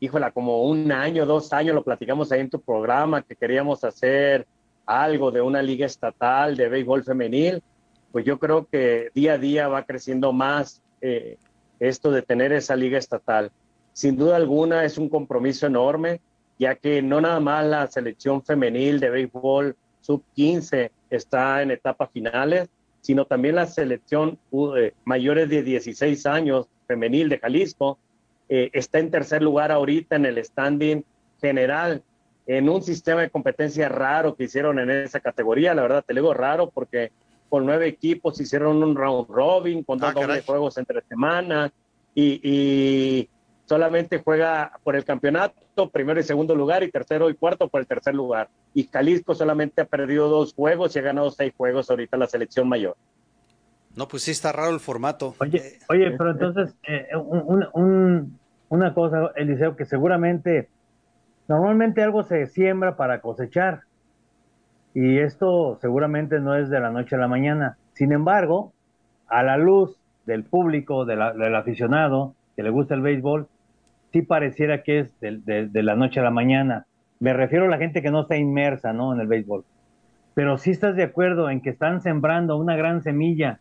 híjola, 0.00 0.32
como 0.32 0.64
un 0.64 0.90
año, 0.90 1.24
dos 1.24 1.52
años, 1.52 1.76
lo 1.76 1.84
platicamos 1.84 2.32
ahí 2.32 2.40
en 2.40 2.50
tu 2.50 2.60
programa, 2.60 3.22
que 3.22 3.36
queríamos 3.36 3.84
hacer 3.84 4.44
algo 4.84 5.30
de 5.30 5.40
una 5.40 5.62
liga 5.62 5.86
estatal 5.86 6.56
de 6.56 6.68
béisbol 6.68 7.04
femenil, 7.04 7.62
pues 8.10 8.24
yo 8.24 8.40
creo 8.40 8.66
que 8.66 9.10
día 9.14 9.34
a 9.34 9.38
día 9.38 9.68
va 9.68 9.84
creciendo 9.84 10.32
más 10.32 10.82
eh, 11.00 11.38
esto 11.78 12.10
de 12.10 12.22
tener 12.22 12.52
esa 12.52 12.74
liga 12.74 12.98
estatal. 12.98 13.52
Sin 13.92 14.16
duda 14.16 14.34
alguna 14.34 14.84
es 14.84 14.98
un 14.98 15.08
compromiso 15.08 15.66
enorme 15.66 16.20
ya 16.58 16.74
que 16.74 17.00
no 17.02 17.20
nada 17.20 17.40
más 17.40 17.64
la 17.64 17.86
selección 17.86 18.42
femenil 18.42 19.00
de 19.00 19.10
béisbol 19.10 19.76
sub-15 20.00 20.90
está 21.10 21.62
en 21.62 21.70
etapas 21.70 22.10
finales, 22.10 22.68
sino 23.00 23.24
también 23.24 23.54
la 23.54 23.66
selección 23.66 24.38
eh, 24.76 24.92
mayores 25.04 25.48
de 25.48 25.62
16 25.62 26.26
años 26.26 26.66
femenil 26.86 27.28
de 27.28 27.38
Jalisco 27.38 27.98
eh, 28.48 28.70
está 28.72 28.98
en 28.98 29.10
tercer 29.10 29.42
lugar 29.42 29.70
ahorita 29.70 30.16
en 30.16 30.26
el 30.26 30.44
standing 30.44 31.04
general 31.40 32.02
en 32.46 32.68
un 32.68 32.82
sistema 32.82 33.20
de 33.20 33.30
competencia 33.30 33.88
raro 33.88 34.34
que 34.34 34.44
hicieron 34.44 34.78
en 34.78 34.90
esa 34.90 35.20
categoría. 35.20 35.74
La 35.74 35.82
verdad, 35.82 36.04
te 36.04 36.14
digo 36.14 36.32
raro 36.32 36.70
porque 36.70 37.12
con 37.50 37.66
nueve 37.66 37.86
equipos 37.86 38.40
hicieron 38.40 38.82
un 38.82 38.96
round 38.96 39.28
robin 39.28 39.84
con 39.84 39.98
dos 39.98 40.14
ah, 40.16 40.40
juegos 40.44 40.78
entre 40.78 41.02
semanas 41.02 41.70
y 42.14 43.28
solamente 43.68 44.20
juega 44.24 44.72
por 44.82 44.96
el 44.96 45.04
campeonato, 45.04 45.60
primero 45.86 46.18
y 46.18 46.24
segundo 46.24 46.54
lugar, 46.54 46.82
y 46.82 46.90
tercero 46.90 47.30
y 47.30 47.34
cuarto 47.34 47.68
por 47.68 47.80
el 47.80 47.86
tercer 47.86 48.14
lugar. 48.14 48.48
Y 48.74 48.88
Jalisco 48.88 49.34
solamente 49.34 49.82
ha 49.82 49.84
perdido 49.84 50.28
dos 50.28 50.54
juegos 50.54 50.96
y 50.96 50.98
ha 50.98 51.02
ganado 51.02 51.30
seis 51.30 51.52
juegos 51.56 51.88
ahorita 51.90 52.16
la 52.16 52.26
selección 52.26 52.68
mayor. 52.68 52.96
No, 53.94 54.08
pues 54.08 54.24
sí 54.24 54.32
está 54.32 54.52
raro 54.52 54.70
el 54.70 54.80
formato. 54.80 55.34
Oye, 55.38 55.58
eh, 55.58 55.78
oye 55.88 56.10
pero 56.12 56.32
entonces, 56.32 56.74
eh, 56.86 57.08
una 58.68 58.94
cosa, 58.94 59.32
Eliseo, 59.36 59.76
que 59.76 59.84
seguramente, 59.84 60.68
normalmente 61.46 62.02
algo 62.02 62.22
se 62.24 62.46
siembra 62.46 62.96
para 62.96 63.20
cosechar. 63.20 63.82
Y 64.94 65.18
esto 65.18 65.78
seguramente 65.80 66.40
no 66.40 66.56
es 66.56 66.70
de 66.70 66.80
la 66.80 66.90
noche 66.90 67.14
a 67.14 67.18
la 67.18 67.28
mañana. 67.28 67.78
Sin 67.92 68.12
embargo, 68.12 68.72
a 69.28 69.42
la 69.42 69.56
luz 69.56 69.96
del 70.26 70.44
público, 70.44 71.04
del 71.04 71.54
aficionado 71.54 72.34
que 72.56 72.62
le 72.62 72.70
gusta 72.70 72.94
el 72.94 73.02
béisbol, 73.02 73.46
sí 74.12 74.22
pareciera 74.22 74.82
que 74.82 75.00
es 75.00 75.20
de, 75.20 75.82
la 75.82 75.96
noche 75.96 76.20
a 76.20 76.22
la 76.22 76.30
mañana. 76.30 76.86
Me 77.20 77.32
refiero 77.32 77.66
a 77.66 77.68
la 77.68 77.78
gente 77.78 78.02
que 78.02 78.10
no 78.10 78.22
está 78.22 78.36
inmersa 78.36 78.92
¿no? 78.92 79.12
en 79.12 79.20
el 79.20 79.26
béisbol. 79.26 79.64
Pero 80.34 80.56
sí 80.58 80.70
estás 80.70 80.96
de 80.96 81.02
acuerdo 81.02 81.50
en 81.50 81.60
que 81.60 81.70
están 81.70 82.00
sembrando 82.00 82.56
una 82.56 82.76
gran 82.76 83.02
semilla 83.02 83.60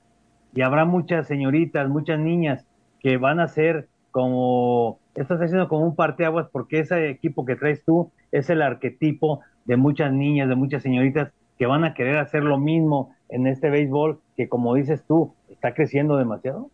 y 0.53 0.61
habrá 0.61 0.85
muchas 0.85 1.27
señoritas, 1.27 1.89
muchas 1.89 2.19
niñas 2.19 2.65
que 2.99 3.17
van 3.17 3.39
a 3.39 3.47
ser 3.47 3.87
como, 4.11 4.99
estás 5.15 5.41
haciendo 5.41 5.67
como 5.67 5.85
un 5.85 5.95
parteaguas 5.95 6.47
porque 6.51 6.79
ese 6.79 7.09
equipo 7.09 7.45
que 7.45 7.55
traes 7.55 7.83
tú 7.83 8.11
es 8.31 8.49
el 8.49 8.61
arquetipo 8.61 9.41
de 9.65 9.77
muchas 9.77 10.13
niñas, 10.13 10.49
de 10.49 10.55
muchas 10.55 10.83
señoritas 10.83 11.31
que 11.57 11.65
van 11.65 11.83
a 11.83 11.93
querer 11.93 12.17
hacer 12.17 12.43
lo 12.43 12.57
mismo 12.59 13.15
en 13.29 13.47
este 13.47 13.69
béisbol 13.69 14.19
que 14.35 14.47
como 14.47 14.75
dices 14.75 15.03
tú, 15.07 15.33
está 15.49 15.73
creciendo 15.73 16.17
demasiado. 16.17 16.69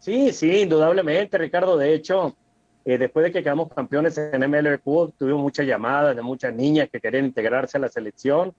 Sí, 0.00 0.32
sí, 0.32 0.62
indudablemente, 0.62 1.38
Ricardo. 1.38 1.78
De 1.78 1.94
hecho, 1.94 2.36
eh, 2.84 2.98
después 2.98 3.24
de 3.24 3.32
que 3.32 3.42
quedamos 3.42 3.72
campeones 3.72 4.18
en 4.18 4.40
MLB 4.40 4.80
Cup, 4.80 5.14
tuvimos 5.18 5.40
muchas 5.40 5.66
llamadas 5.66 6.14
de 6.14 6.22
muchas 6.22 6.54
niñas 6.54 6.88
que 6.90 7.00
querían 7.00 7.24
integrarse 7.24 7.78
a 7.78 7.80
la 7.80 7.88
selección. 7.88 8.52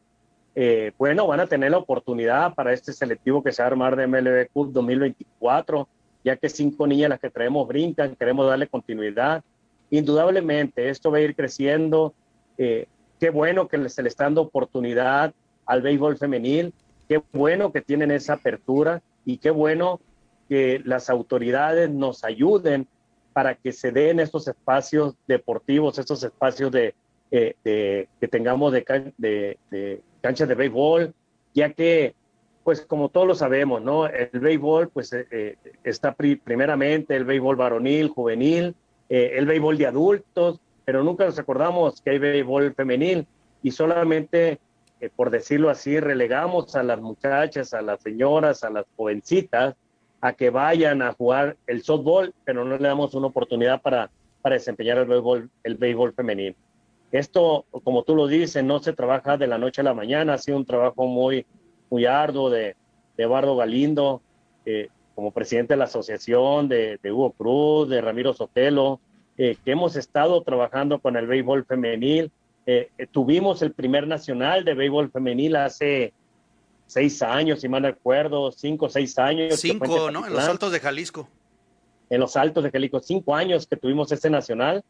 Eh, 0.55 0.93
bueno, 0.97 1.27
van 1.27 1.41
a 1.41 1.47
tener 1.47 1.69
la 1.71 1.77
oportunidad 1.77 2.55
para 2.55 2.73
este 2.73 2.91
selectivo 2.91 3.43
que 3.43 3.51
se 3.51 3.61
va 3.61 3.67
a 3.67 3.71
armar 3.71 3.95
de 3.95 4.07
MLB 4.07 4.49
Cup 4.51 4.71
2024, 4.71 5.88
ya 6.23 6.38
que 6.38 6.49
cinco 6.49 6.88
niñas 6.88 7.09
las 7.09 7.19
que 7.19 7.29
traemos 7.29 7.67
brincan, 7.67 8.15
queremos 8.15 8.47
darle 8.47 8.67
continuidad. 8.67 9.43
Indudablemente, 9.91 10.89
esto 10.89 11.11
va 11.11 11.17
a 11.17 11.21
ir 11.21 11.35
creciendo. 11.35 12.15
Eh, 12.57 12.88
qué 13.19 13.29
bueno 13.29 13.67
que 13.67 13.89
se 13.89 14.01
le 14.01 14.09
está 14.09 14.23
dando 14.23 14.41
oportunidad 14.41 15.33
al 15.67 15.81
béisbol 15.83 16.17
femenil, 16.17 16.73
qué 17.07 17.21
bueno 17.31 17.71
que 17.71 17.81
tienen 17.81 18.09
esa 18.09 18.33
apertura 18.33 19.01
y 19.23 19.38
qué 19.38 19.51
bueno 19.51 19.99
que 20.49 20.81
las 20.83 21.09
autoridades 21.09 21.89
nos 21.89 22.23
ayuden 22.23 22.88
para 23.36 23.54
que 23.54 23.74
se 23.74 23.91
den 23.91 24.21
estos 24.21 24.48
espacios 24.48 25.13
deportivos, 25.28 26.00
estos 26.00 26.24
espacios 26.24 26.71
de, 26.71 26.95
eh, 27.32 28.08
que 28.17 28.28
tengamos 28.30 28.71
de, 28.71 28.86
de, 29.17 30.02
canchas 30.21 30.48
de 30.48 30.56
béisbol, 30.56 31.13
ya 31.54 31.74
que, 31.74 32.15
pues 32.63 32.80
como 32.80 33.10
todos 33.10 33.28
lo 33.28 33.36
sabemos, 33.36 33.82
¿no? 33.82 34.08
El 34.08 34.39
béisbol, 34.39 34.88
pues 34.88 35.12
eh, 35.12 35.28
eh, 35.32 35.58
está 35.84 36.15
primeramente 36.15 37.13
el 37.13 37.26
béisbol 37.26 37.58
varonil, 37.58 38.08
juvenil, 38.08 38.74
el 39.10 39.45
béisbol 39.45 39.78
de 39.80 39.88
adultos, 39.88 40.62
pero 40.86 41.04
nunca 41.04 41.26
nos 41.26 41.38
acordamos 41.38 42.00
que 42.00 42.12
hay 42.12 42.19
béisbol 42.19 42.74
femenil 42.74 43.28
y 43.62 43.71
solamente, 43.71 44.60
por 45.17 45.30
decirlo 45.30 45.69
así, 45.69 46.00
relegamos 46.00 46.74
a 46.78 46.84
las 46.84 47.02
muchachas, 47.02 47.74
a 47.74 47.82
las 47.82 48.02
señoras, 48.02 48.63
a 48.63 48.69
las 48.69 48.86
jovencitas 48.95 49.76
a 50.21 50.34
que 50.34 50.49
vayan 50.49 51.01
a 51.01 51.13
jugar 51.13 51.58
el 51.67 51.84
softball, 51.84 52.34
pero 52.43 52.65
no 52.65 52.78
le 52.78 52.88
damos 52.88 53.13
una 53.13 53.28
oportunidad 53.28 53.82
para, 53.82 54.10
para 54.41 54.56
desempeñar 54.56 54.97
el 54.97 55.06
béisbol, 55.06 55.49
el 55.63 55.75
béisbol 55.75 56.13
femenino. 56.13 56.56
Esto, 57.12 57.65
como 57.84 58.04
tú 58.04 58.15
lo 58.15 58.28
dices, 58.28 58.63
no 58.63 58.80
se 58.80 58.93
trabaja 58.93 59.38
de 59.38 59.47
la 59.47 59.58
noche 59.58 59.82
a 59.82 59.84
la 59.84 59.93
mañana, 59.93 60.34
ha 60.34 60.38
sido 60.38 60.58
un 60.58 60.65
trabajo 60.65 61.06
muy, 61.06 61.45
muy 61.89 62.06
arduo 62.06 62.49
de, 62.49 62.75
de 63.15 63.23
Eduardo 63.23 63.56
Galindo, 63.56 64.21
eh, 64.65 64.89
como 65.13 65.32
presidente 65.32 65.73
de 65.73 65.78
la 65.78 65.86
asociación, 65.86 66.67
de, 66.67 66.99
Hugo 67.06 67.32
Cruz, 67.32 67.89
de 67.89 68.01
Ramiro 68.01 68.34
Sotelo, 68.34 68.99
eh, 69.38 69.56
que 69.63 69.71
hemos 69.71 69.95
estado 69.95 70.41
trabajando 70.43 70.99
con 70.99 71.15
el 71.15 71.25
béisbol 71.25 71.65
femenil. 71.65 72.32
Eh, 72.65 72.89
tuvimos 73.12 73.62
el 73.62 73.71
primer 73.71 74.08
nacional 74.08 74.65
de 74.65 74.73
béisbol 74.73 75.12
femenil 75.12 75.56
hace 75.56 76.13
seis 76.88 77.21
años, 77.21 77.62
si 77.62 77.69
mal 77.69 77.82
no 77.82 77.89
recuerdo, 77.89 78.52
cinco 78.52 78.86
o 78.86 78.89
seis 78.89 79.17
años. 79.17 79.60
Cinco, 79.60 80.12
¿no? 80.12 80.26
En 80.26 80.34
los 80.34 80.43
Altos 80.43 80.71
de 80.71 80.80
Jalisco. 80.80 81.28
En 82.10 82.19
los 82.19 82.36
Altos 82.36 82.63
de 82.63 82.71
Jalisco, 82.71 83.00
cinco 83.00 83.36
años 83.36 83.67
que 83.67 83.78
tuvimos 83.78 84.12
ese 84.12 84.30
nacional, 84.30 84.84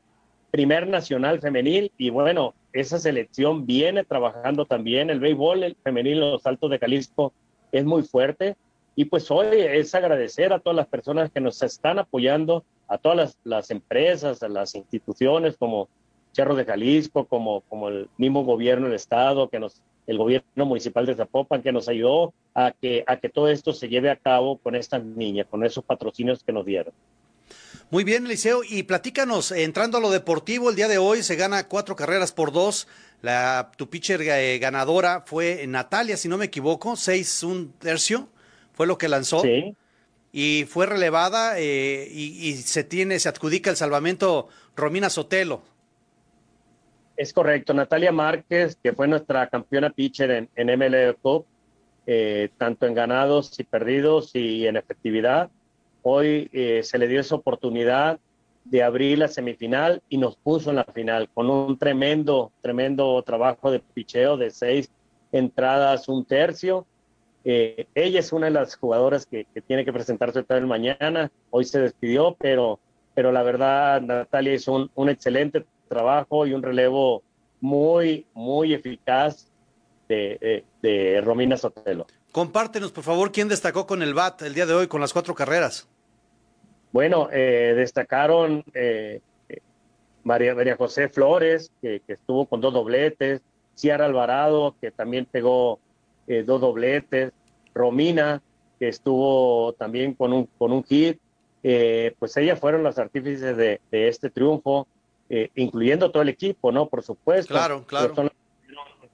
primer 0.52 0.88
nacional 0.88 1.40
femenil, 1.40 1.92
y 1.98 2.10
bueno, 2.10 2.54
esa 2.74 3.00
selección 3.00 3.66
viene 3.66 4.04
trabajando 4.04 4.66
también. 4.66 5.10
El 5.10 5.20
béisbol 5.20 5.64
el 5.64 5.78
femenil 5.84 6.24
en 6.24 6.32
los 6.32 6.46
Altos 6.46 6.70
de 6.70 6.80
Jalisco 6.80 7.34
es 7.72 7.86
muy 7.86 8.04
fuerte. 8.04 8.56
Y 8.98 9.06
pues 9.06 9.30
hoy 9.30 9.48
es 9.60 9.94
agradecer 9.94 10.54
a 10.54 10.60
todas 10.60 10.78
las 10.78 10.88
personas 10.88 11.30
que 11.30 11.42
nos 11.42 11.62
están 11.62 12.00
apoyando, 12.00 12.64
a 12.88 12.98
todas 12.98 13.18
las, 13.18 13.38
las 13.44 13.72
empresas, 13.72 14.42
a 14.42 14.48
las 14.48 14.74
instituciones 14.76 15.58
como 15.58 15.90
Cerro 16.32 16.56
de 16.56 16.64
Jalisco, 16.64 17.26
como, 17.26 17.62
como 17.62 17.90
el 17.90 18.10
mismo 18.18 18.46
gobierno 18.46 18.88
del 18.88 18.96
Estado, 18.96 19.50
que 19.50 19.60
nos 19.60 19.82
el 20.08 20.18
gobierno 20.18 20.65
municipal 20.65 21.06
de 21.06 21.15
Zapopan, 21.15 21.62
que 21.62 21.72
nos 21.72 21.88
ayudó 21.88 22.34
a 22.54 22.72
que, 22.72 23.04
a 23.08 23.18
que 23.18 23.30
todo 23.30 23.50
esto 23.50 23.74
se 23.74 23.89
lleve 23.89 24.10
a 24.10 24.15
cabo 24.15 24.58
con 24.58 24.76
estas 24.76 25.04
niñas, 25.04 25.48
con 25.50 25.63
esos 25.63 25.84
patrocinios 25.84 26.44
que 26.44 26.54
nos 26.54 26.65
dieron. 26.65 26.94
Muy 27.91 28.04
bien, 28.04 28.26
Eliseo, 28.26 28.62
y 28.68 28.84
platícanos, 28.84 29.52
entrando 29.52 30.00
a 30.00 30.02
lo 30.02 30.10
deportivo, 30.10 30.70
el 30.70 30.76
día 30.76 30.88
de 30.88 30.98
hoy 30.98 31.22
se 31.22 31.36
gana 31.36 31.68
cuatro 31.68 31.96
carreras 31.96 32.32
por 32.32 32.52
dos. 32.52 32.88
La, 33.22 33.72
tu 33.78 33.89
pitcher 33.89 34.22
eh, 34.22 34.58
ganadora 34.60 35.24
fue 35.26 35.65
Natalia, 35.68 36.18
si 36.18 36.28
no 36.28 36.38
me 36.38 36.46
equivoco, 36.46 36.96
seis 36.96 37.44
un 37.44 37.72
tercio, 37.74 38.28
fue 38.74 38.88
lo 38.88 38.98
que 38.98 39.08
lanzó. 39.08 39.41
Sí. 39.41 39.76
Y 40.32 40.65
fue 40.68 40.86
relevada 40.86 41.60
eh, 41.60 42.10
y, 42.12 42.50
y, 42.50 42.56
se 42.56 42.84
tiene, 42.84 43.20
se 43.20 43.30
adjudica 43.30 43.70
el 43.70 43.78
salvamento 43.78 44.50
Romina 44.76 45.10
Sotelo. 45.10 45.63
Es 47.17 47.32
correcto, 47.32 47.73
Natalia 47.73 48.12
Márquez, 48.12 48.78
que 48.82 48.91
fue 48.91 49.08
nuestra 49.08 49.47
campeona 49.47 49.89
pitcher 49.89 50.32
en, 50.32 50.49
en 50.56 50.67
MLB 50.78 51.15
Cup, 51.21 51.45
eh, 52.06 52.49
tanto 52.58 52.86
en 52.86 52.93
ganados 52.93 53.58
y 53.58 53.63
perdidos 53.63 54.32
y 54.36 54.67
en 54.67 54.75
efectividad. 54.75 55.49
Hoy 56.04 56.49
eh, 56.51 56.82
se 56.84 56.97
le 56.97 57.08
dio 57.08 57.21
esa 57.21 57.36
oportunidad 57.36 58.19
de 58.65 58.84
abrir 58.84 59.19
la 59.19 59.30
semifinal 59.30 60.01
y 60.10 60.17
nos 60.17 60.36
puso 60.36 60.71
en 60.71 60.75
la 60.75 60.84
final 60.84 61.30
con 61.34 61.49
un 61.49 61.78
tremendo, 61.78 62.51
tremendo 62.62 63.21
trabajo 63.23 63.71
de 63.71 63.80
picheo 63.80 64.36
de 64.36 64.51
seis 64.51 64.91
entradas, 65.32 66.10
un 66.10 66.25
tercio. 66.25 66.86
Eh, 67.45 67.88
ella 67.95 68.19
es 68.19 68.34
una 68.34 68.47
de 68.47 68.51
las 68.51 68.75
jugadoras 68.75 69.25
que, 69.25 69.47
tiene 69.67 69.86
que 69.86 69.93
presentarse 69.93 70.43
el 70.47 70.67
mañana. 70.67 71.32
Hoy 71.49 71.63
se 71.63 71.80
despidió, 71.80 72.36
pero, 72.38 72.80
pero 73.13 73.32
la 73.32 73.43
verdad, 73.43 74.01
Natalia 74.01 74.54
hizo 74.54 74.73
un, 74.73 74.91
un 74.95 75.10
excelente 75.10 75.65
trabajo 75.88 76.45
y 76.45 76.54
un 76.54 76.63
relevo 76.63 77.24
muy, 77.62 78.26
muy 78.34 78.74
eficaz 78.74 79.48
de, 80.08 80.63
de, 80.82 81.21
Romina 81.21 81.58
Sotelo. 81.58 82.06
Compártenos, 82.32 82.91
por 82.91 83.04
favor, 83.04 83.32
quién 83.32 83.48
destacó 83.48 83.88
con 83.88 84.02
el 84.02 84.13
BAT 84.13 84.43
el 84.43 84.54
día 84.54 84.65
de 84.65 84.74
hoy 84.74 84.88
con 84.88 85.02
las 85.02 85.13
cuatro 85.13 85.34
carreras. 85.34 85.88
Bueno, 86.95 87.28
eh, 87.32 87.74
destacaron 87.76 88.63
eh, 88.74 89.19
María, 90.24 90.56
María 90.56 90.78
José 90.78 91.10
Flores, 91.10 91.71
que, 91.82 92.02
estuvo 92.08 92.45
con 92.45 92.62
dos 92.62 92.74
dobletes, 92.74 93.41
Ciara 93.76 94.06
Alvarado, 94.06 94.76
que 94.80 94.91
también 94.91 95.26
pegó 95.26 95.80
eh, 96.28 96.43
dos 96.43 96.62
dobletes, 96.62 97.34
Romina, 97.74 98.41
que 98.80 98.88
estuvo 98.88 99.74
también 99.74 100.13
con 100.13 100.32
un, 100.32 100.45
con 100.58 100.71
un 100.71 100.84
hit, 100.86 101.19
pues 102.17 102.38
ellas 102.38 102.60
fueron 102.60 102.84
las 102.84 102.98
artífices 102.98 103.58
de, 103.58 103.82
de 103.91 104.08
este 104.08 104.30
triunfo. 104.30 104.88
Eh, 105.28 105.50
incluyendo 105.56 106.12
todo 106.12 106.22
el 106.22 106.30
equipo, 106.30 106.72
¿no? 106.72 106.88
Por 106.88 107.02
supuesto. 107.02 107.54
Claro, 107.54 107.84
claro. 107.86 108.14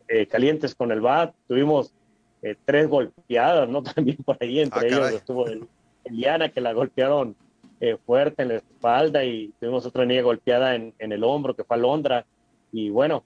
Eh, 0.09 0.27
calientes 0.27 0.75
con 0.75 0.91
el 0.91 0.99
BAT, 0.99 1.33
tuvimos 1.47 1.93
eh, 2.41 2.55
tres 2.65 2.89
golpeadas, 2.89 3.69
¿no? 3.69 3.81
También 3.95 4.17
por 4.17 4.37
ahí, 4.41 4.59
entre 4.59 4.81
ah, 4.81 4.87
ellos 4.87 5.11
estuvo 5.11 5.45
Eliana, 6.03 6.49
que 6.49 6.61
la 6.61 6.73
golpearon 6.73 7.35
fuerte 8.05 8.43
en 8.43 8.49
la 8.49 8.55
espalda, 8.57 9.23
y 9.23 9.51
tuvimos 9.59 9.87
otra 9.87 10.05
niña 10.05 10.21
golpeada 10.21 10.75
en, 10.75 10.93
en 10.99 11.11
el 11.11 11.23
hombro, 11.23 11.55
que 11.55 11.63
fue 11.63 11.77
Alondra. 11.77 12.27
Y 12.71 12.91
bueno, 12.91 13.23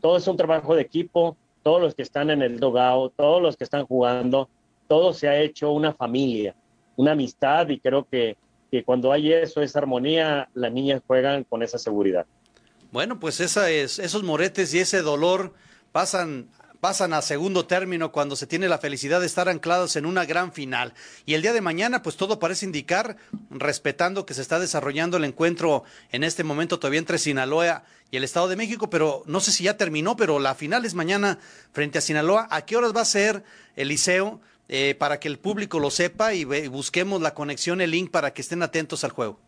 todo 0.00 0.16
es 0.16 0.28
un 0.28 0.36
trabajo 0.36 0.76
de 0.76 0.82
equipo, 0.82 1.36
todos 1.64 1.82
los 1.82 1.94
que 1.96 2.02
están 2.02 2.30
en 2.30 2.40
el 2.40 2.60
dogao, 2.60 3.10
todos 3.10 3.42
los 3.42 3.56
que 3.56 3.64
están 3.64 3.86
jugando, 3.86 4.48
todo 4.86 5.12
se 5.12 5.28
ha 5.28 5.40
hecho 5.40 5.72
una 5.72 5.92
familia, 5.92 6.54
una 6.94 7.12
amistad, 7.12 7.68
y 7.68 7.80
creo 7.80 8.06
que 8.08 8.36
que 8.70 8.84
cuando 8.84 9.12
hay 9.12 9.32
eso, 9.32 9.62
esa 9.62 9.80
armonía, 9.80 10.48
las 10.54 10.72
niñas 10.72 11.02
juegan 11.06 11.44
con 11.44 11.62
esa 11.62 11.78
seguridad. 11.78 12.26
Bueno, 12.92 13.20
pues 13.20 13.40
esa 13.40 13.70
es, 13.70 13.98
esos 13.98 14.22
moretes 14.22 14.74
y 14.74 14.78
ese 14.78 15.02
dolor 15.02 15.54
pasan 15.92 16.48
pasan 16.80 17.12
a 17.12 17.20
segundo 17.20 17.66
término 17.66 18.10
cuando 18.10 18.36
se 18.36 18.46
tiene 18.46 18.68
la 18.68 18.78
felicidad 18.78 19.20
de 19.20 19.26
estar 19.26 19.48
anclados 19.48 19.96
en 19.96 20.06
una 20.06 20.24
gran 20.24 20.52
final. 20.52 20.94
Y 21.26 21.34
el 21.34 21.42
día 21.42 21.52
de 21.52 21.60
mañana, 21.60 22.02
pues 22.02 22.16
todo 22.16 22.38
parece 22.38 22.64
indicar, 22.64 23.16
respetando 23.50 24.24
que 24.24 24.34
se 24.34 24.42
está 24.42 24.58
desarrollando 24.58 25.18
el 25.18 25.24
encuentro 25.24 25.84
en 26.10 26.24
este 26.24 26.42
momento 26.42 26.78
todavía 26.78 26.98
entre 26.98 27.18
Sinaloa 27.18 27.84
y 28.10 28.16
el 28.16 28.24
Estado 28.24 28.48
de 28.48 28.56
México, 28.56 28.90
pero 28.90 29.22
no 29.26 29.40
sé 29.40 29.52
si 29.52 29.64
ya 29.64 29.76
terminó, 29.76 30.16
pero 30.16 30.38
la 30.40 30.54
final 30.54 30.84
es 30.84 30.94
mañana 30.94 31.38
frente 31.72 31.98
a 31.98 32.02
Sinaloa. 32.02 32.48
¿A 32.50 32.64
qué 32.64 32.76
horas 32.76 32.96
va 32.96 33.02
a 33.02 33.04
ser 33.06 33.44
el 33.76 33.88
liceo? 33.88 34.40
Eh, 34.72 34.94
para 34.94 35.18
que 35.18 35.26
el 35.26 35.40
público 35.40 35.80
lo 35.80 35.90
sepa 35.90 36.32
y, 36.32 36.44
busquemos 36.68 37.20
la 37.20 37.34
conexión, 37.34 37.80
el 37.80 37.90
link 37.90 38.12
para 38.12 38.32
que 38.32 38.40
estén 38.40 38.62
atentos 38.62 39.02
al 39.02 39.10
juego. 39.10 39.40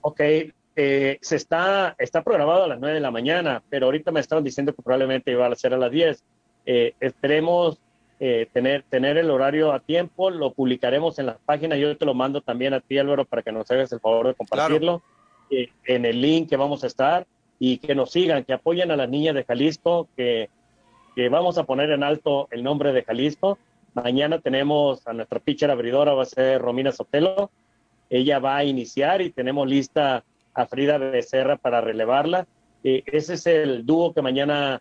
Ok, 0.00 0.20
eh, 0.20 1.18
se 1.20 1.36
está, 1.36 1.94
está 1.98 2.22
programado 2.24 2.64
a 2.64 2.68
las 2.68 2.80
9 2.80 2.94
de 2.94 3.00
la 3.02 3.10
mañana, 3.10 3.62
pero 3.68 3.84
ahorita 3.84 4.10
me 4.10 4.20
estaban 4.20 4.42
diciendo 4.42 4.74
que 4.74 4.80
probablemente 4.80 5.30
iba 5.32 5.46
a 5.46 5.54
ser 5.54 5.74
a 5.74 5.76
las 5.76 5.90
10. 5.90 6.24
Eh, 6.64 6.94
esperemos 7.00 7.80
tener, 8.18 8.82
tener 8.88 9.16
el 9.18 9.30
horario 9.30 9.72
a 9.72 9.78
tiempo, 9.78 10.30
lo 10.30 10.52
publicaremos 10.54 11.18
en 11.18 11.26
la 11.26 11.38
página, 11.44 11.76
yo 11.76 11.96
te 11.96 12.06
lo 12.06 12.14
mando 12.14 12.40
también 12.40 12.74
a 12.74 12.80
ti 12.80 12.98
Álvaro 12.98 13.26
para 13.26 13.42
que 13.42 13.52
nos 13.52 13.70
hagas 13.70 13.92
el 13.92 14.00
favor 14.00 14.26
de 14.26 14.34
compartirlo 14.34 15.02
en 15.50 16.04
el 16.04 16.20
link 16.20 16.48
que 16.48 16.56
vamos 16.56 16.82
a 16.82 16.88
estar 16.88 17.26
y 17.60 17.78
que 17.78 17.94
nos 17.94 18.10
sigan, 18.10 18.42
que 18.42 18.54
apoyen 18.54 18.90
a 18.90 18.96
las 18.96 19.08
niñas 19.08 19.36
de 19.36 19.44
Jalisco, 19.44 20.08
que, 20.16 20.50
que 21.14 21.28
vamos 21.28 21.58
a 21.58 21.64
poner 21.64 21.90
en 21.90 22.02
alto 22.02 22.48
el 22.50 22.64
nombre 22.64 22.92
de 22.92 23.04
Jalisco 23.04 23.56
Mañana 23.94 24.40
tenemos 24.40 25.06
a 25.06 25.12
nuestra 25.12 25.40
pitcher 25.40 25.70
abridora, 25.70 26.12
va 26.12 26.22
a 26.22 26.26
ser 26.26 26.60
Romina 26.60 26.92
Sotelo. 26.92 27.50
Ella 28.10 28.38
va 28.38 28.56
a 28.56 28.64
iniciar 28.64 29.20
y 29.20 29.30
tenemos 29.30 29.68
lista 29.68 30.24
a 30.54 30.66
Frida 30.66 30.98
Becerra 30.98 31.56
para 31.56 31.80
relevarla. 31.80 32.46
Eh, 32.84 33.02
ese 33.06 33.34
es 33.34 33.46
el 33.46 33.84
dúo 33.84 34.14
que 34.14 34.22
mañana 34.22 34.80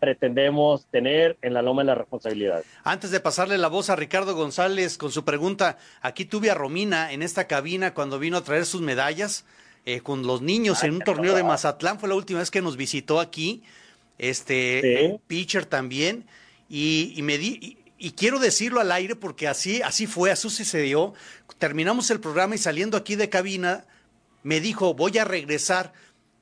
pretendemos 0.00 0.86
tener 0.86 1.38
en 1.42 1.54
la 1.54 1.62
loma 1.62 1.82
de 1.82 1.86
la 1.86 1.94
responsabilidad. 1.94 2.64
Antes 2.82 3.12
de 3.12 3.20
pasarle 3.20 3.56
la 3.56 3.68
voz 3.68 3.88
a 3.88 3.94
Ricardo 3.94 4.34
González 4.34 4.98
con 4.98 5.12
su 5.12 5.24
pregunta, 5.24 5.78
aquí 6.00 6.24
tuve 6.24 6.50
a 6.50 6.54
Romina 6.54 7.12
en 7.12 7.22
esta 7.22 7.46
cabina 7.46 7.94
cuando 7.94 8.18
vino 8.18 8.36
a 8.36 8.42
traer 8.42 8.66
sus 8.66 8.80
medallas 8.80 9.44
eh, 9.86 10.00
con 10.00 10.26
los 10.26 10.42
niños 10.42 10.82
en 10.82 10.94
un 10.94 11.00
torneo 11.02 11.36
de 11.36 11.44
Mazatlán. 11.44 12.00
Fue 12.00 12.08
la 12.08 12.16
última 12.16 12.40
vez 12.40 12.50
que 12.50 12.62
nos 12.62 12.76
visitó 12.76 13.20
aquí. 13.20 13.62
Este 14.18 15.20
pitcher 15.28 15.66
también. 15.66 16.24
Y, 16.68 17.12
y 17.16 17.22
me 17.22 17.38
di, 17.38 17.76
y 18.02 18.10
quiero 18.10 18.40
decirlo 18.40 18.80
al 18.80 18.90
aire 18.90 19.14
porque 19.14 19.46
así, 19.46 19.80
así 19.80 20.08
fue, 20.08 20.32
así 20.32 20.50
sucedió. 20.50 21.14
Terminamos 21.58 22.10
el 22.10 22.18
programa 22.18 22.56
y 22.56 22.58
saliendo 22.58 22.96
aquí 22.96 23.14
de 23.14 23.28
cabina, 23.28 23.84
me 24.42 24.60
dijo, 24.60 24.92
voy 24.94 25.18
a 25.18 25.24
regresar. 25.24 25.92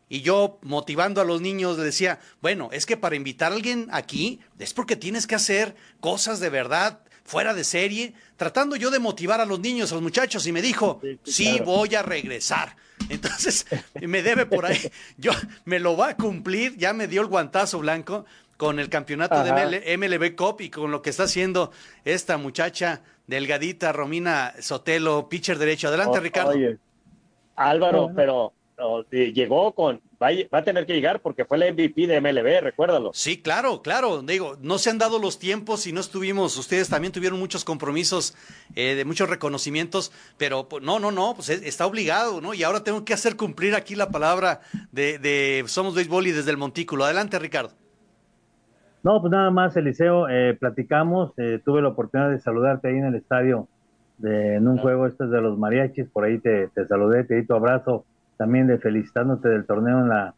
Y 0.08 0.22
yo, 0.22 0.58
motivando 0.62 1.20
a 1.20 1.24
los 1.26 1.42
niños, 1.42 1.76
le 1.76 1.84
decía, 1.84 2.18
bueno, 2.40 2.70
es 2.72 2.86
que 2.86 2.96
para 2.96 3.14
invitar 3.14 3.52
a 3.52 3.56
alguien 3.56 3.88
aquí 3.92 4.40
es 4.58 4.72
porque 4.72 4.96
tienes 4.96 5.26
que 5.26 5.34
hacer 5.34 5.76
cosas 6.00 6.40
de 6.40 6.48
verdad, 6.48 7.00
fuera 7.24 7.52
de 7.52 7.64
serie, 7.64 8.14
tratando 8.38 8.74
yo 8.74 8.90
de 8.90 8.98
motivar 8.98 9.42
a 9.42 9.44
los 9.44 9.60
niños, 9.60 9.92
a 9.92 9.96
los 9.96 10.02
muchachos, 10.02 10.46
y 10.46 10.52
me 10.52 10.62
dijo, 10.62 11.02
sí, 11.24 11.60
voy 11.62 11.94
a 11.94 12.02
regresar. 12.02 12.74
Entonces, 13.10 13.66
me 14.00 14.22
debe 14.22 14.46
por 14.46 14.64
ahí, 14.64 14.80
yo 15.18 15.32
me 15.66 15.78
lo 15.78 15.94
va 15.94 16.08
a 16.08 16.16
cumplir, 16.16 16.78
ya 16.78 16.94
me 16.94 17.06
dio 17.06 17.20
el 17.20 17.28
guantazo 17.28 17.80
blanco, 17.80 18.24
con 18.60 18.78
el 18.78 18.90
campeonato 18.90 19.42
de 19.42 19.96
MLB 19.96 20.36
Cup 20.36 20.60
y 20.60 20.68
con 20.68 20.90
lo 20.90 21.00
que 21.00 21.08
está 21.08 21.22
haciendo 21.22 21.72
esta 22.04 22.36
muchacha 22.36 23.00
delgadita, 23.26 23.90
Romina 23.90 24.52
Sotelo, 24.60 25.30
pitcher 25.30 25.56
derecho. 25.56 25.88
Adelante, 25.88 26.20
Ricardo. 26.20 26.52
Álvaro, 27.56 28.12
pero 28.14 28.52
llegó 29.10 29.72
con, 29.72 30.02
va, 30.22 30.28
a 30.58 30.62
tener 30.62 30.84
que 30.84 30.92
llegar 30.92 31.22
porque 31.22 31.46
fue 31.46 31.56
la 31.56 31.72
MVP 31.72 32.06
de 32.06 32.20
MLB, 32.20 32.60
recuérdalo. 32.60 33.12
Sí, 33.14 33.40
claro, 33.40 33.80
claro. 33.80 34.20
Digo, 34.20 34.58
no 34.60 34.76
se 34.76 34.90
han 34.90 34.98
dado 34.98 35.18
los 35.18 35.38
tiempos 35.38 35.86
y 35.86 35.92
no 35.94 36.00
estuvimos, 36.00 36.58
ustedes 36.58 36.90
también 36.90 37.14
tuvieron 37.14 37.38
muchos 37.38 37.64
compromisos 37.64 38.34
eh, 38.74 38.94
de 38.94 39.06
muchos 39.06 39.30
reconocimientos, 39.30 40.12
pero 40.36 40.68
pues, 40.68 40.82
no, 40.82 40.98
no, 40.98 41.10
no, 41.10 41.32
pues 41.34 41.48
está 41.48 41.86
obligado, 41.86 42.42
¿no? 42.42 42.52
Y 42.52 42.62
ahora 42.62 42.84
tengo 42.84 43.06
que 43.06 43.14
hacer 43.14 43.36
cumplir 43.36 43.74
aquí 43.74 43.94
la 43.94 44.10
palabra 44.10 44.60
de, 44.92 45.18
de 45.18 45.64
Somos 45.66 45.94
Béisbol 45.94 46.26
y 46.26 46.32
desde 46.32 46.50
el 46.50 46.58
Montículo. 46.58 47.06
Adelante, 47.06 47.38
Ricardo. 47.38 47.72
No, 49.02 49.20
pues 49.20 49.30
nada 49.30 49.50
más, 49.50 49.76
Eliseo, 49.76 50.28
eh, 50.28 50.54
platicamos, 50.58 51.32
eh, 51.38 51.60
tuve 51.64 51.80
la 51.80 51.88
oportunidad 51.88 52.30
de 52.30 52.38
saludarte 52.38 52.88
ahí 52.88 52.96
en 52.96 53.06
el 53.06 53.14
estadio, 53.14 53.66
de, 54.18 54.56
en 54.56 54.68
un 54.68 54.76
juego 54.76 55.06
este 55.06 55.26
de 55.26 55.40
los 55.40 55.58
mariachis, 55.58 56.06
por 56.08 56.24
ahí 56.24 56.38
te, 56.38 56.68
saludé, 56.86 57.24
te 57.24 57.36
di 57.36 57.46
tu 57.46 57.54
abrazo, 57.54 58.04
también 58.36 58.66
de 58.66 58.78
felicitándote 58.78 59.48
del 59.48 59.64
torneo 59.64 60.00
en 60.00 60.08
la, 60.10 60.34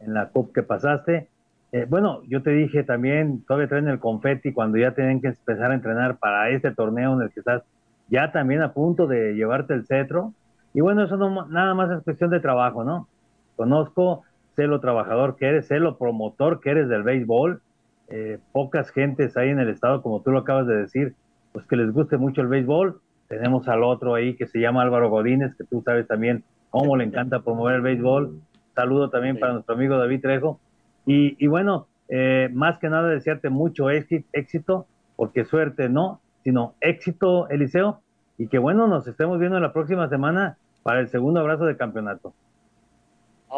en 0.00 0.14
la 0.14 0.30
CUP 0.30 0.54
que 0.54 0.62
pasaste. 0.62 1.28
Eh, 1.72 1.86
bueno, 1.88 2.22
yo 2.26 2.42
te 2.42 2.50
dije 2.50 2.84
también, 2.84 3.44
todavía 3.46 3.68
traen 3.68 3.88
el 3.88 3.98
confeti 3.98 4.54
cuando 4.54 4.78
ya 4.78 4.92
tienen 4.92 5.20
que 5.20 5.28
empezar 5.28 5.70
a 5.70 5.74
entrenar 5.74 6.16
para 6.16 6.48
este 6.48 6.70
torneo 6.70 7.14
en 7.14 7.22
el 7.22 7.30
que 7.30 7.40
estás 7.40 7.64
ya 8.08 8.32
también 8.32 8.62
a 8.62 8.72
punto 8.72 9.06
de 9.06 9.34
llevarte 9.34 9.74
el 9.74 9.84
cetro. 9.86 10.32
Y 10.72 10.80
bueno, 10.80 11.04
eso 11.04 11.18
no, 11.18 11.46
nada 11.48 11.74
más 11.74 11.90
es 11.90 12.02
cuestión 12.02 12.30
de 12.30 12.40
trabajo, 12.40 12.82
¿no? 12.84 13.08
Conozco, 13.56 14.22
sé 14.54 14.66
lo 14.66 14.80
trabajador 14.80 15.36
que 15.36 15.48
eres, 15.48 15.66
sé 15.66 15.80
lo 15.80 15.98
promotor 15.98 16.60
que 16.60 16.70
eres 16.70 16.88
del 16.88 17.02
béisbol, 17.02 17.60
eh, 18.08 18.38
pocas 18.52 18.90
gentes 18.90 19.36
ahí 19.36 19.50
en 19.50 19.60
el 19.60 19.68
estado, 19.68 20.02
como 20.02 20.20
tú 20.22 20.30
lo 20.30 20.40
acabas 20.40 20.66
de 20.66 20.76
decir, 20.76 21.14
pues 21.52 21.66
que 21.66 21.76
les 21.76 21.92
guste 21.92 22.16
mucho 22.16 22.40
el 22.40 22.48
béisbol. 22.48 23.00
Tenemos 23.28 23.68
al 23.68 23.82
otro 23.82 24.14
ahí 24.14 24.36
que 24.36 24.46
se 24.46 24.60
llama 24.60 24.82
Álvaro 24.82 25.10
Godínez, 25.10 25.54
que 25.56 25.64
tú 25.64 25.82
sabes 25.84 26.06
también 26.06 26.44
cómo 26.70 26.96
le 26.96 27.04
encanta 27.04 27.40
promover 27.40 27.76
el 27.76 27.82
béisbol. 27.82 28.40
Saludo 28.74 29.10
también 29.10 29.38
para 29.38 29.54
nuestro 29.54 29.74
amigo 29.74 29.96
David 29.96 30.20
Trejo. 30.20 30.60
Y, 31.06 31.42
y 31.42 31.48
bueno, 31.48 31.88
eh, 32.08 32.48
más 32.52 32.78
que 32.78 32.88
nada 32.88 33.08
desearte 33.08 33.50
mucho 33.50 33.90
éxito, 33.90 34.86
porque 35.16 35.44
suerte 35.44 35.88
no, 35.88 36.20
sino 36.44 36.74
éxito, 36.80 37.48
Eliseo, 37.48 38.00
y 38.38 38.48
que 38.48 38.58
bueno, 38.58 38.86
nos 38.86 39.08
estemos 39.08 39.40
viendo 39.40 39.58
la 39.58 39.72
próxima 39.72 40.08
semana 40.08 40.58
para 40.82 41.00
el 41.00 41.08
segundo 41.08 41.40
abrazo 41.40 41.64
de 41.64 41.76
campeonato 41.76 42.34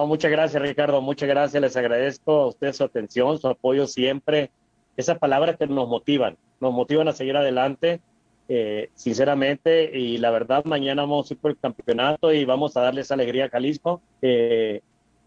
muchas 0.06 0.30
gracias, 0.30 0.62
Ricardo. 0.62 1.00
Muchas 1.00 1.28
gracias. 1.28 1.60
Les 1.60 1.76
agradezco 1.76 2.32
a 2.32 2.46
ustedes 2.48 2.76
su 2.76 2.84
atención, 2.84 3.38
su 3.38 3.48
apoyo 3.48 3.86
siempre. 3.86 4.50
Esas 4.96 5.18
palabras 5.18 5.56
que 5.56 5.66
nos 5.66 5.88
motivan, 5.88 6.36
nos 6.60 6.72
motivan 6.72 7.08
a 7.08 7.12
seguir 7.12 7.36
adelante, 7.36 8.00
eh, 8.48 8.90
sinceramente. 8.94 9.96
Y 9.96 10.18
la 10.18 10.30
verdad, 10.30 10.64
mañana 10.64 11.02
vamos 11.02 11.30
a 11.30 11.34
ir 11.34 11.40
por 11.40 11.50
el 11.50 11.58
campeonato 11.58 12.32
y 12.32 12.44
vamos 12.44 12.76
a 12.76 12.82
darles 12.82 13.10
alegría 13.10 13.46
a 13.46 13.50
Jalisco. 13.50 14.00
Eh, 14.22 14.80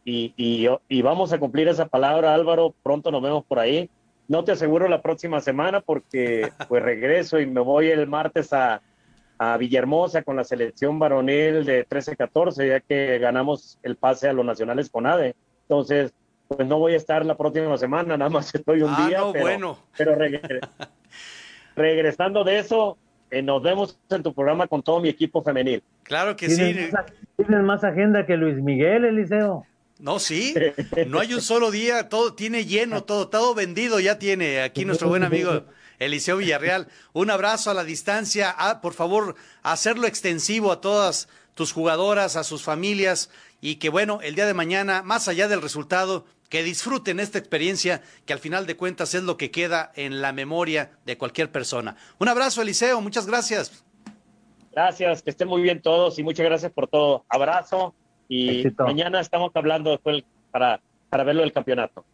y, 0.03 0.33
y, 0.89 1.01
vamos 1.03 1.31
a 1.31 1.39
cumplir 1.39 1.67
esa 1.67 1.87
palabra, 1.87 2.33
Álvaro. 2.33 2.73
Pronto 2.81 3.11
nos 3.11 3.21
vemos 3.21 3.45
por 3.45 3.59
ahí. 3.59 3.89
No 4.27 4.43
te 4.43 4.53
aseguro 4.53 4.87
la 4.87 5.01
próxima 5.01 5.41
semana 5.41 5.81
porque 5.81 6.49
pues 6.67 6.81
regreso 6.81 7.39
y 7.39 7.45
me 7.45 7.61
voy 7.61 7.89
el 7.89 8.07
martes 8.07 8.51
a, 8.53 8.81
a 9.41 9.57
Villahermosa 9.57 10.21
con 10.21 10.35
la 10.35 10.43
selección 10.43 10.99
varonil 10.99 11.65
de 11.65 11.87
13-14, 11.89 12.67
ya 12.67 12.79
que 12.79 13.17
ganamos 13.17 13.79
el 13.81 13.95
pase 13.95 14.29
a 14.29 14.33
los 14.33 14.45
nacionales 14.45 14.91
con 14.91 15.07
ADE. 15.07 15.35
Entonces, 15.63 16.13
pues 16.47 16.67
no 16.67 16.77
voy 16.77 16.93
a 16.93 16.97
estar 16.97 17.25
la 17.25 17.35
próxima 17.35 17.75
semana, 17.75 18.15
nada 18.17 18.29
más 18.29 18.53
estoy 18.53 18.83
un 18.83 18.93
ah, 18.95 19.07
día. 19.07 19.17
No, 19.17 19.31
pero, 19.33 19.45
bueno. 19.45 19.79
pero 19.97 20.15
regresando 21.75 22.43
de 22.43 22.59
eso, 22.59 22.99
eh, 23.31 23.41
nos 23.41 23.63
vemos 23.63 23.97
en 24.11 24.21
tu 24.21 24.31
programa 24.31 24.67
con 24.67 24.83
todo 24.83 24.99
mi 24.99 25.09
equipo 25.09 25.41
femenil. 25.41 25.81
Claro 26.03 26.35
que 26.35 26.47
sí. 26.47 26.75
Tienes 27.35 27.63
más 27.63 27.83
agenda 27.83 28.27
que 28.27 28.37
Luis 28.37 28.57
Miguel, 28.57 29.05
Eliseo. 29.05 29.65
No, 29.97 30.19
sí, 30.19 30.53
no 31.07 31.19
hay 31.19 31.33
un 31.33 31.41
solo 31.41 31.71
día, 31.71 32.09
todo 32.09 32.35
tiene 32.35 32.65
lleno, 32.65 33.05
todo, 33.05 33.27
todo 33.27 33.55
vendido 33.55 33.99
ya 33.99 34.19
tiene 34.19 34.61
aquí 34.61 34.85
nuestro 34.85 35.09
buen 35.09 35.23
amigo 35.23 35.65
Eliseo 36.01 36.37
Villarreal. 36.37 36.87
Un 37.13 37.29
abrazo 37.29 37.71
a 37.71 37.73
la 37.73 37.83
distancia, 37.83 38.53
ah, 38.57 38.81
por 38.81 38.93
favor, 38.93 39.35
hacerlo 39.61 40.07
extensivo 40.07 40.71
a 40.71 40.81
todas 40.81 41.29
tus 41.53 41.71
jugadoras, 41.71 42.35
a 42.35 42.43
sus 42.43 42.63
familias 42.63 43.29
y 43.61 43.75
que 43.75 43.89
bueno, 43.89 44.19
el 44.21 44.35
día 44.35 44.47
de 44.47 44.53
mañana, 44.53 45.03
más 45.03 45.27
allá 45.27 45.47
del 45.47 45.61
resultado, 45.61 46.25
que 46.49 46.63
disfruten 46.63 47.19
esta 47.19 47.37
experiencia 47.37 48.01
que 48.25 48.33
al 48.33 48.39
final 48.39 48.65
de 48.65 48.75
cuentas 48.75 49.13
es 49.13 49.23
lo 49.23 49.37
que 49.37 49.51
queda 49.51 49.91
en 49.95 50.21
la 50.21 50.33
memoria 50.33 50.91
de 51.05 51.17
cualquier 51.17 51.51
persona. 51.51 51.95
Un 52.17 52.27
abrazo, 52.27 52.61
Eliseo, 52.61 52.99
muchas 52.99 53.27
gracias. 53.27 53.85
Gracias, 54.71 55.21
que 55.21 55.29
estén 55.29 55.47
muy 55.47 55.61
bien 55.61 55.81
todos 55.81 56.17
y 56.17 56.23
muchas 56.23 56.45
gracias 56.45 56.71
por 56.71 56.87
todo. 56.87 57.25
Abrazo 57.29 57.93
y 58.27 58.65
mañana 58.79 59.19
estamos 59.19 59.51
hablando 59.53 59.91
después 59.91 60.23
para, 60.49 60.81
para 61.09 61.23
verlo 61.23 61.41
del 61.41 61.53
campeonato. 61.53 62.05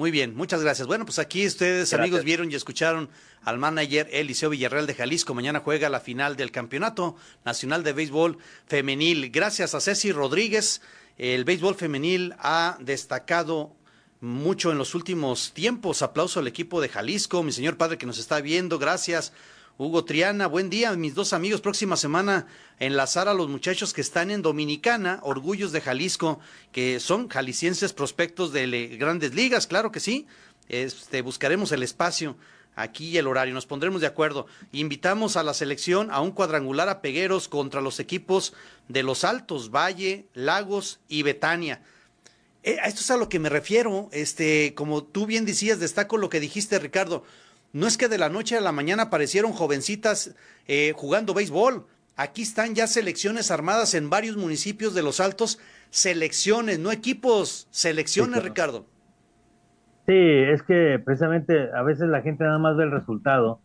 Muy 0.00 0.10
bien, 0.10 0.34
muchas 0.34 0.62
gracias. 0.62 0.88
Bueno, 0.88 1.04
pues 1.04 1.18
aquí 1.18 1.46
ustedes, 1.46 1.92
amigos, 1.92 2.24
vieron 2.24 2.50
y 2.50 2.54
escucharon 2.54 3.10
al 3.44 3.58
manager 3.58 4.08
Eliseo 4.10 4.48
Villarreal 4.48 4.86
de 4.86 4.94
Jalisco. 4.94 5.34
Mañana 5.34 5.60
juega 5.60 5.90
la 5.90 6.00
final 6.00 6.36
del 6.36 6.50
Campeonato 6.50 7.16
Nacional 7.44 7.84
de 7.84 7.92
Béisbol 7.92 8.38
Femenil. 8.66 9.28
Gracias 9.30 9.74
a 9.74 9.80
Ceci 9.82 10.10
Rodríguez. 10.10 10.80
El 11.18 11.44
béisbol 11.44 11.74
femenil 11.74 12.34
ha 12.38 12.78
destacado 12.80 13.76
mucho 14.22 14.72
en 14.72 14.78
los 14.78 14.94
últimos 14.94 15.52
tiempos. 15.52 16.00
Aplauso 16.00 16.40
al 16.40 16.48
equipo 16.48 16.80
de 16.80 16.88
Jalisco, 16.88 17.42
mi 17.42 17.52
señor 17.52 17.76
padre 17.76 17.98
que 17.98 18.06
nos 18.06 18.18
está 18.18 18.40
viendo. 18.40 18.78
Gracias. 18.78 19.34
Hugo 19.78 20.04
Triana, 20.04 20.46
buen 20.46 20.68
día, 20.68 20.92
mis 20.92 21.14
dos 21.14 21.32
amigos. 21.32 21.60
Próxima 21.60 21.96
semana 21.96 22.46
enlazar 22.78 23.28
a 23.28 23.34
los 23.34 23.48
muchachos 23.48 23.92
que 23.92 24.00
están 24.00 24.30
en 24.30 24.42
Dominicana, 24.42 25.20
Orgullos 25.22 25.72
de 25.72 25.80
Jalisco, 25.80 26.38
que 26.72 27.00
son 27.00 27.28
jaliscienses 27.28 27.92
prospectos 27.92 28.52
de 28.52 28.96
grandes 28.98 29.34
ligas, 29.34 29.66
claro 29.66 29.90
que 29.90 30.00
sí. 30.00 30.26
Este, 30.68 31.22
buscaremos 31.22 31.72
el 31.72 31.82
espacio 31.82 32.36
aquí 32.76 33.08
y 33.08 33.18
el 33.18 33.26
horario, 33.26 33.54
nos 33.54 33.66
pondremos 33.66 34.00
de 34.00 34.06
acuerdo. 34.06 34.46
Invitamos 34.72 35.36
a 35.36 35.42
la 35.42 35.54
selección 35.54 36.10
a 36.10 36.20
un 36.20 36.32
cuadrangular 36.32 36.88
a 36.88 37.00
Pegueros 37.00 37.48
contra 37.48 37.80
los 37.80 38.00
equipos 38.00 38.52
de 38.88 39.02
Los 39.02 39.24
Altos, 39.24 39.70
Valle, 39.70 40.26
Lagos 40.34 41.00
y 41.08 41.22
Betania. 41.22 41.82
Eh, 42.62 42.76
a 42.82 42.88
esto 42.88 43.00
es 43.00 43.10
a 43.10 43.16
lo 43.16 43.28
que 43.28 43.38
me 43.38 43.48
refiero, 43.48 44.10
este, 44.12 44.74
como 44.74 45.02
tú 45.02 45.24
bien 45.24 45.46
decías, 45.46 45.80
destaco 45.80 46.18
lo 46.18 46.28
que 46.28 46.40
dijiste, 46.40 46.78
Ricardo 46.78 47.24
no 47.72 47.86
es 47.86 47.96
que 47.96 48.08
de 48.08 48.18
la 48.18 48.28
noche 48.28 48.56
a 48.56 48.60
la 48.60 48.72
mañana 48.72 49.04
aparecieron 49.04 49.52
jovencitas 49.52 50.34
eh, 50.66 50.92
jugando 50.96 51.34
béisbol. 51.34 51.86
Aquí 52.16 52.42
están 52.42 52.74
ya 52.74 52.86
selecciones 52.86 53.50
armadas 53.50 53.94
en 53.94 54.10
varios 54.10 54.36
municipios 54.36 54.94
de 54.94 55.02
los 55.02 55.20
Altos. 55.20 55.58
Selecciones, 55.90 56.78
no 56.78 56.92
equipos, 56.92 57.68
selecciones, 57.70 58.42
Ricardo. 58.42 58.84
Sí, 60.06 60.14
es 60.16 60.62
que 60.62 61.00
precisamente 61.04 61.70
a 61.72 61.82
veces 61.82 62.08
la 62.08 62.22
gente 62.22 62.44
nada 62.44 62.58
más 62.58 62.76
ve 62.76 62.84
el 62.84 62.90
resultado, 62.90 63.60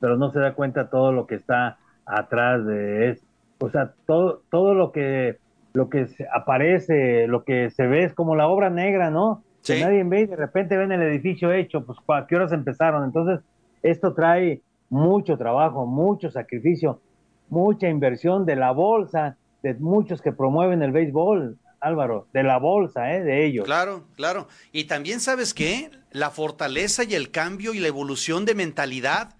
pero 0.00 0.16
no 0.16 0.32
se 0.32 0.40
da 0.40 0.54
cuenta 0.54 0.88
todo 0.88 1.12
lo 1.12 1.26
que 1.26 1.34
está 1.34 1.78
atrás 2.06 2.64
de 2.66 3.10
eso. 3.10 3.22
O 3.58 3.70
sea, 3.70 3.92
todo, 4.06 4.42
todo 4.50 4.74
lo 4.74 4.92
que 4.92 5.38
lo 5.72 5.88
que 5.88 6.06
aparece, 6.32 7.26
lo 7.26 7.44
que 7.44 7.70
se 7.70 7.86
ve 7.86 8.04
es 8.04 8.14
como 8.14 8.34
la 8.34 8.48
obra 8.48 8.70
negra, 8.70 9.10
¿no? 9.10 9.44
Que 9.64 9.80
nadie 9.80 10.02
ve 10.04 10.22
y 10.22 10.26
de 10.26 10.36
repente 10.36 10.76
ven 10.76 10.92
el 10.92 11.02
edificio 11.02 11.52
hecho, 11.52 11.84
pues 11.84 11.98
¿a 12.08 12.26
qué 12.26 12.36
horas 12.36 12.52
empezaron? 12.52 13.04
Entonces, 13.04 13.40
esto 13.82 14.14
trae 14.14 14.62
mucho 14.88 15.36
trabajo, 15.36 15.86
mucho 15.86 16.30
sacrificio, 16.30 17.00
mucha 17.48 17.88
inversión 17.88 18.46
de 18.46 18.56
la 18.56 18.72
bolsa, 18.72 19.36
de 19.62 19.74
muchos 19.74 20.22
que 20.22 20.32
promueven 20.32 20.82
el 20.82 20.92
béisbol, 20.92 21.58
Álvaro, 21.80 22.26
de 22.32 22.42
la 22.42 22.58
bolsa, 22.58 23.14
¿eh? 23.14 23.22
de 23.22 23.46
ellos. 23.46 23.64
Claro, 23.64 24.04
claro. 24.16 24.48
Y 24.72 24.84
también 24.84 25.20
sabes 25.20 25.54
qué, 25.54 25.90
la 26.10 26.30
fortaleza 26.30 27.04
y 27.04 27.14
el 27.14 27.30
cambio 27.30 27.72
y 27.72 27.78
la 27.78 27.88
evolución 27.88 28.44
de 28.44 28.54
mentalidad 28.54 29.36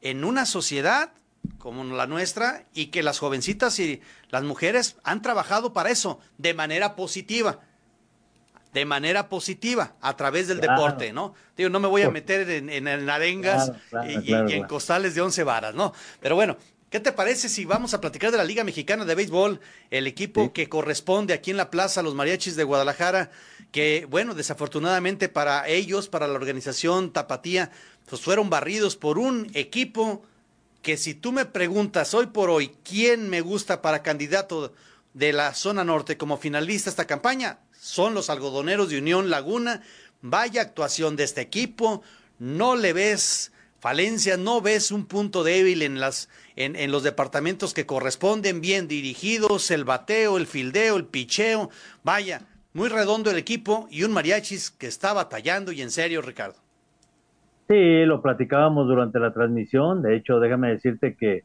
en 0.00 0.24
una 0.24 0.46
sociedad 0.46 1.12
como 1.58 1.84
la 1.84 2.06
nuestra 2.06 2.64
y 2.72 2.86
que 2.86 3.02
las 3.02 3.18
jovencitas 3.18 3.78
y 3.78 4.00
las 4.30 4.44
mujeres 4.44 4.96
han 5.04 5.20
trabajado 5.20 5.72
para 5.72 5.90
eso 5.90 6.18
de 6.38 6.54
manera 6.54 6.96
positiva 6.96 7.60
de 8.74 8.84
manera 8.84 9.28
positiva 9.28 9.94
a 10.00 10.16
través 10.16 10.48
del 10.48 10.60
deporte, 10.60 11.12
¿no? 11.12 11.32
Digo, 11.56 11.70
no 11.70 11.78
me 11.78 11.86
voy 11.86 12.02
a 12.02 12.10
meter 12.10 12.50
en, 12.50 12.88
arengas 13.08 13.70
y, 14.24 14.34
en 14.34 14.64
costales 14.64 15.14
de 15.14 15.20
once 15.20 15.44
varas, 15.44 15.76
¿no? 15.76 15.92
Pero 16.20 16.34
bueno, 16.34 16.56
¿qué 16.90 16.98
te 16.98 17.12
parece 17.12 17.48
si 17.48 17.64
vamos 17.64 17.94
a 17.94 18.00
platicar 18.00 18.32
de 18.32 18.36
la 18.36 18.42
Liga 18.42 18.64
Mexicana 18.64 19.04
de 19.04 19.14
Béisbol, 19.14 19.60
el 19.90 20.08
equipo 20.08 20.52
que 20.52 20.68
corresponde 20.68 21.34
aquí 21.34 21.52
en 21.52 21.56
la 21.56 21.70
plaza, 21.70 22.02
los 22.02 22.16
mariachis 22.16 22.56
de 22.56 22.64
Guadalajara, 22.64 23.30
que, 23.70 24.08
bueno, 24.10 24.34
desafortunadamente 24.34 25.28
para 25.28 25.68
ellos, 25.68 26.08
para 26.08 26.26
la 26.26 26.34
organización 26.34 27.12
Tapatía, 27.12 27.70
pues 28.10 28.22
fueron 28.22 28.50
barridos 28.50 28.96
por 28.96 29.18
un 29.18 29.52
equipo 29.54 30.24
que 30.82 30.96
si 30.96 31.14
tú 31.14 31.30
me 31.30 31.44
preguntas 31.44 32.12
hoy 32.12 32.26
por 32.26 32.50
hoy 32.50 32.72
quién 32.82 33.30
me 33.30 33.40
gusta 33.40 33.82
para 33.82 34.02
candidato 34.02 34.74
de 35.14 35.32
la 35.32 35.54
zona 35.54 35.84
norte 35.84 36.18
como 36.18 36.36
finalista 36.36 36.90
esta 36.90 37.06
campaña, 37.06 37.60
son 37.72 38.14
los 38.14 38.28
algodoneros 38.28 38.90
de 38.90 38.98
Unión 38.98 39.30
Laguna. 39.30 39.82
Vaya 40.20 40.62
actuación 40.62 41.16
de 41.16 41.24
este 41.24 41.40
equipo. 41.40 42.02
No 42.38 42.76
le 42.76 42.92
ves 42.92 43.52
falencia, 43.78 44.36
no 44.36 44.60
ves 44.60 44.90
un 44.90 45.06
punto 45.06 45.44
débil 45.44 45.82
en, 45.82 46.00
las, 46.00 46.28
en, 46.56 46.74
en, 46.76 46.90
los 46.90 47.02
departamentos 47.02 47.74
que 47.74 47.86
corresponden, 47.86 48.60
bien 48.60 48.88
dirigidos, 48.88 49.70
el 49.70 49.84
bateo, 49.84 50.36
el 50.36 50.46
fildeo, 50.46 50.96
el 50.96 51.04
picheo. 51.04 51.70
Vaya, 52.02 52.40
muy 52.72 52.88
redondo 52.88 53.30
el 53.30 53.38
equipo 53.38 53.86
y 53.90 54.02
un 54.02 54.12
mariachis 54.12 54.70
que 54.70 54.86
está 54.86 55.12
batallando 55.12 55.70
y 55.70 55.80
en 55.80 55.90
serio, 55.90 56.22
Ricardo. 56.22 56.56
Sí, 57.68 58.04
lo 58.04 58.20
platicábamos 58.20 58.88
durante 58.88 59.18
la 59.18 59.32
transmisión. 59.32 60.02
De 60.02 60.16
hecho, 60.16 60.40
déjame 60.40 60.70
decirte 60.70 61.16
que 61.16 61.44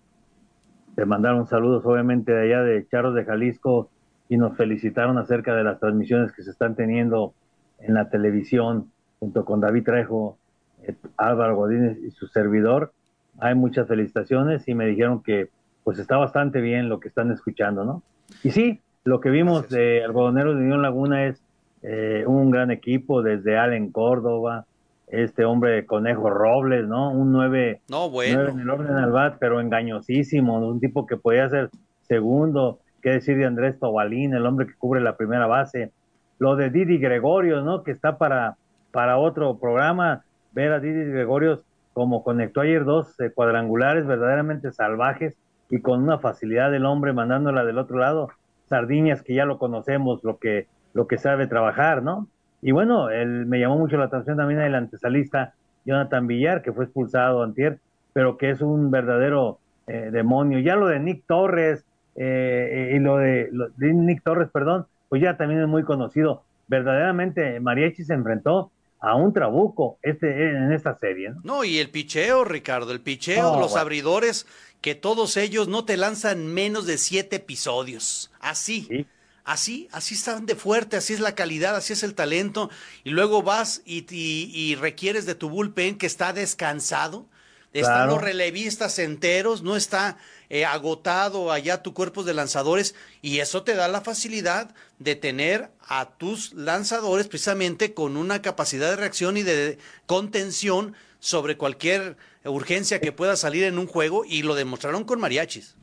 te 1.00 1.06
mandaron 1.06 1.48
saludos, 1.48 1.86
obviamente, 1.86 2.34
de 2.34 2.42
allá 2.42 2.62
de 2.62 2.86
Charros 2.90 3.16
de 3.16 3.24
Jalisco, 3.24 3.90
y 4.28 4.36
nos 4.36 4.58
felicitaron 4.58 5.18
acerca 5.18 5.56
de 5.56 5.64
las 5.64 5.80
transmisiones 5.80 6.34
que 6.34 6.44
se 6.44 6.52
están 6.52 6.76
teniendo 6.76 7.34
en 7.80 7.94
la 7.94 8.10
televisión 8.10 8.92
junto 9.18 9.46
con 9.46 9.62
David 9.62 9.86
Trejo, 9.86 10.38
eh, 10.84 10.96
Álvaro 11.16 11.56
Godínez 11.56 11.98
y 12.06 12.12
su 12.12 12.28
servidor. 12.28 12.92
Hay 13.40 13.56
muchas 13.56 13.88
felicitaciones 13.88 14.68
y 14.68 14.76
me 14.76 14.88
dijeron 14.88 15.24
que 15.24 15.48
pues 15.86 16.00
está 16.00 16.18
bastante 16.18 16.60
bien 16.60 16.90
lo 16.90 17.00
que 17.00 17.08
están 17.08 17.32
escuchando, 17.32 17.86
¿no? 17.86 18.04
Y 18.44 18.52
sí, 18.52 18.82
lo 19.06 19.22
que 19.22 19.30
vimos 19.30 19.70
de 19.70 20.04
Algodoneros 20.04 20.58
de 20.58 20.64
Unión 20.64 20.82
Laguna 20.82 21.28
es 21.28 21.42
eh, 21.82 22.26
un 22.28 22.52
gran 22.52 22.72
equipo 22.72 23.24
desde 23.24 23.58
Allen 23.58 23.94
Córdoba, 23.94 24.66
este 25.10 25.44
hombre 25.46 25.86
Conejo 25.86 26.30
Robles, 26.30 26.88
¿no? 26.88 27.12
Un 27.12 27.32
nueve, 27.32 27.82
no, 27.90 28.10
bueno. 28.10 28.48
en 28.50 28.60
el 28.60 28.70
orden 28.70 28.96
al 28.96 29.12
bat, 29.12 29.38
pero 29.40 29.60
engañosísimo, 29.60 30.58
un 30.60 30.80
tipo 30.80 31.06
que 31.06 31.18
podía 31.18 31.50
ser 31.50 31.70
segundo, 32.02 32.80
qué 33.02 33.12
decir 33.12 33.38
de 33.38 33.46
Andrés 33.46 33.80
Tobalín, 33.80 34.34
el 34.34 34.46
hombre 34.46 34.68
que 34.68 34.76
cubre 34.76 35.02
la 35.02 35.18
primera 35.18 35.48
base, 35.48 35.92
lo 36.38 36.56
de 36.56 36.70
Didi 36.70 37.00
Gregorios, 37.00 37.64
¿no? 37.64 37.84
Que 37.84 37.92
está 37.92 38.18
para, 38.18 38.58
para 38.92 39.18
otro 39.18 39.58
programa, 39.58 40.24
ver 40.52 40.72
a 40.72 40.80
Didi 40.80 41.12
Gregorios 41.12 41.64
como 41.94 42.24
conectó 42.24 42.62
ayer 42.62 42.86
dos 42.86 43.20
eh, 43.20 43.32
cuadrangulares 43.34 44.06
verdaderamente 44.06 44.72
salvajes 44.72 45.36
y 45.70 45.82
con 45.82 46.02
una 46.02 46.20
facilidad 46.20 46.72
del 46.72 46.86
hombre 46.86 47.14
mandándola 47.14 47.66
del 47.66 47.78
otro 47.78 47.98
lado, 47.98 48.30
Sardiñas 48.68 49.22
que 49.22 49.34
ya 49.34 49.46
lo 49.46 49.58
conocemos, 49.58 50.24
lo 50.24 50.38
que, 50.38 50.68
lo 50.94 51.08
que 51.08 51.18
sabe 51.18 51.48
trabajar, 51.48 52.04
¿no? 52.04 52.28
Y 52.62 52.72
bueno, 52.72 53.10
él, 53.10 53.46
me 53.46 53.60
llamó 53.60 53.78
mucho 53.78 53.98
la 53.98 54.06
atención 54.06 54.38
también 54.38 54.62
el 54.62 54.76
antesalista 54.76 55.54
Jonathan 55.86 56.28
Villar, 56.28 56.62
que 56.62 56.74
fue 56.74 56.86
expulsado 56.86 57.44
antier, 57.44 57.80
pero 58.14 58.38
que 58.38 58.50
es 58.50 58.62
un 58.62 58.92
verdadero 58.92 59.60
eh, 59.88 60.10
demonio. 60.12 60.60
Ya 60.60 60.76
lo 60.76 60.88
de 60.88 61.00
Nick 61.00 61.24
Torres, 61.26 61.86
eh, 62.16 62.94
y 62.96 63.00
lo 63.00 63.18
de, 63.18 63.50
Nick 63.78 64.24
Torres, 64.24 64.50
perdón, 64.52 64.88
pues 65.08 65.22
ya 65.22 65.38
también 65.38 65.62
es 65.62 65.68
muy 65.68 65.84
conocido. 65.84 66.44
Verdaderamente, 66.68 67.60
Mariachi 67.60 68.04
se 68.04 68.14
enfrentó 68.14 68.72
a 69.00 69.16
un 69.16 69.32
trabuco 69.32 69.98
este, 70.02 70.50
en 70.50 70.74
esta 70.74 70.96
serie. 70.96 71.30
¿no? 71.30 71.42
no, 71.44 71.64
y 71.64 71.80
el 71.80 71.90
picheo, 71.90 72.44
Ricardo, 72.44 72.92
el 72.92 73.00
picheo, 73.00 73.60
los 73.60 73.78
abridores, 73.78 74.46
que 74.82 74.96
todos 74.96 75.38
ellos 75.38 75.68
no 75.68 75.86
te 75.86 75.98
lanzan 75.98 76.46
menos 76.54 76.86
de 76.86 76.98
siete 76.98 77.38
episodios. 77.38 78.32
Así. 78.40 79.08
Así, 79.44 79.88
así 79.92 80.16
están 80.16 80.46
de 80.46 80.56
fuerte, 80.56 80.98
así 80.98 81.14
es 81.14 81.20
la 81.20 81.36
calidad, 81.36 81.76
así 81.76 81.94
es 81.94 82.04
el 82.04 82.16
talento. 82.16 82.70
Y 83.04 83.12
luego 83.12 83.42
vas 83.42 83.82
y, 83.86 84.06
y, 84.10 84.76
requieres 84.76 85.26
de 85.26 85.36
tu 85.36 85.50
bullpen 85.50 85.98
que 85.98 86.06
está 86.06 86.34
descansado. 86.34 87.28
Están 87.72 88.08
los 88.08 88.20
relevistas 88.20 88.98
enteros, 88.98 89.62
no 89.62 89.76
está 89.76 90.18
eh, 90.50 90.66
agotado 90.66 91.52
allá 91.52 91.84
tu 91.84 91.94
cuerpo 91.94 92.24
de 92.24 92.34
lanzadores 92.34 92.96
y 93.22 93.40
eso 93.40 93.62
te 93.62 93.76
da 93.76 93.88
la 93.88 94.02
facilidad 94.02 94.74
de 94.98 95.16
tener 95.16 95.70
a 95.88 96.10
tus 96.18 96.54
lanzadores 96.54 97.28
precisamente 97.28 97.94
con 97.94 98.18
una 98.18 98.42
capacidad 98.42 98.90
de 98.90 98.96
reacción 98.96 99.38
y 99.38 99.44
de 99.44 99.78
contención 100.08 100.96
sobre 101.20 101.58
cualquier 101.58 102.18
urgencia 102.44 103.00
que 103.00 103.12
pueda 103.12 103.36
salir 103.36 103.66
en 103.66 103.78
un 103.78 103.86
juego 103.86 104.26
y 104.26 104.42
lo 104.42 104.56
demostraron 104.56 105.04
con 105.04 105.20
mariachis. 105.20 105.76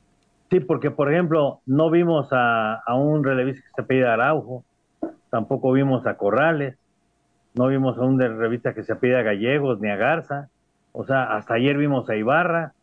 Sí, 0.50 0.60
porque 0.60 0.90
por 0.90 1.12
ejemplo, 1.12 1.60
no 1.66 1.90
vimos 1.90 2.28
a, 2.30 2.82
un 2.94 3.24
relevista 3.24 3.62
que 3.62 3.82
se 3.82 3.88
pide 3.88 4.06
Araujo, 4.06 4.64
tampoco 5.30 5.72
vimos 5.72 6.06
a 6.06 6.16
Corrales, 6.16 6.76
no 7.54 7.66
vimos 7.68 7.98
a 7.98 8.02
un 8.02 8.20
revista 8.20 8.74
que 8.74 8.84
se 8.84 8.94
pide 8.96 9.18
a 9.18 9.22
Gallegos 9.22 9.80
ni 9.80 9.90
a 9.90 9.96
Garza, 9.96 10.48
o 10.92 11.04
sea, 11.04 11.36
hasta 11.36 11.54
ayer 11.54 11.76
vimos 11.76 12.08
a 12.08 12.16
Ibarra, 12.16 12.74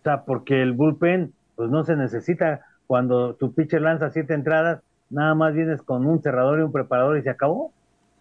o 0.00 0.02
sea, 0.02 0.22
porque 0.24 0.62
el 0.62 0.72
bullpen, 0.72 1.32
pues 1.54 1.70
no 1.70 1.84
se 1.84 1.96
necesita, 1.96 2.62
cuando 2.86 3.34
tu 3.34 3.54
pitcher 3.54 3.82
lanza 3.82 4.10
siete 4.10 4.34
entradas, 4.34 4.80
nada 5.10 5.34
más 5.34 5.54
vienes 5.54 5.82
con 5.82 6.06
un 6.06 6.22
cerrador 6.22 6.58
y 6.58 6.62
un 6.62 6.72
preparador 6.72 7.18
y 7.18 7.22
se 7.22 7.30
acabó. 7.30 7.72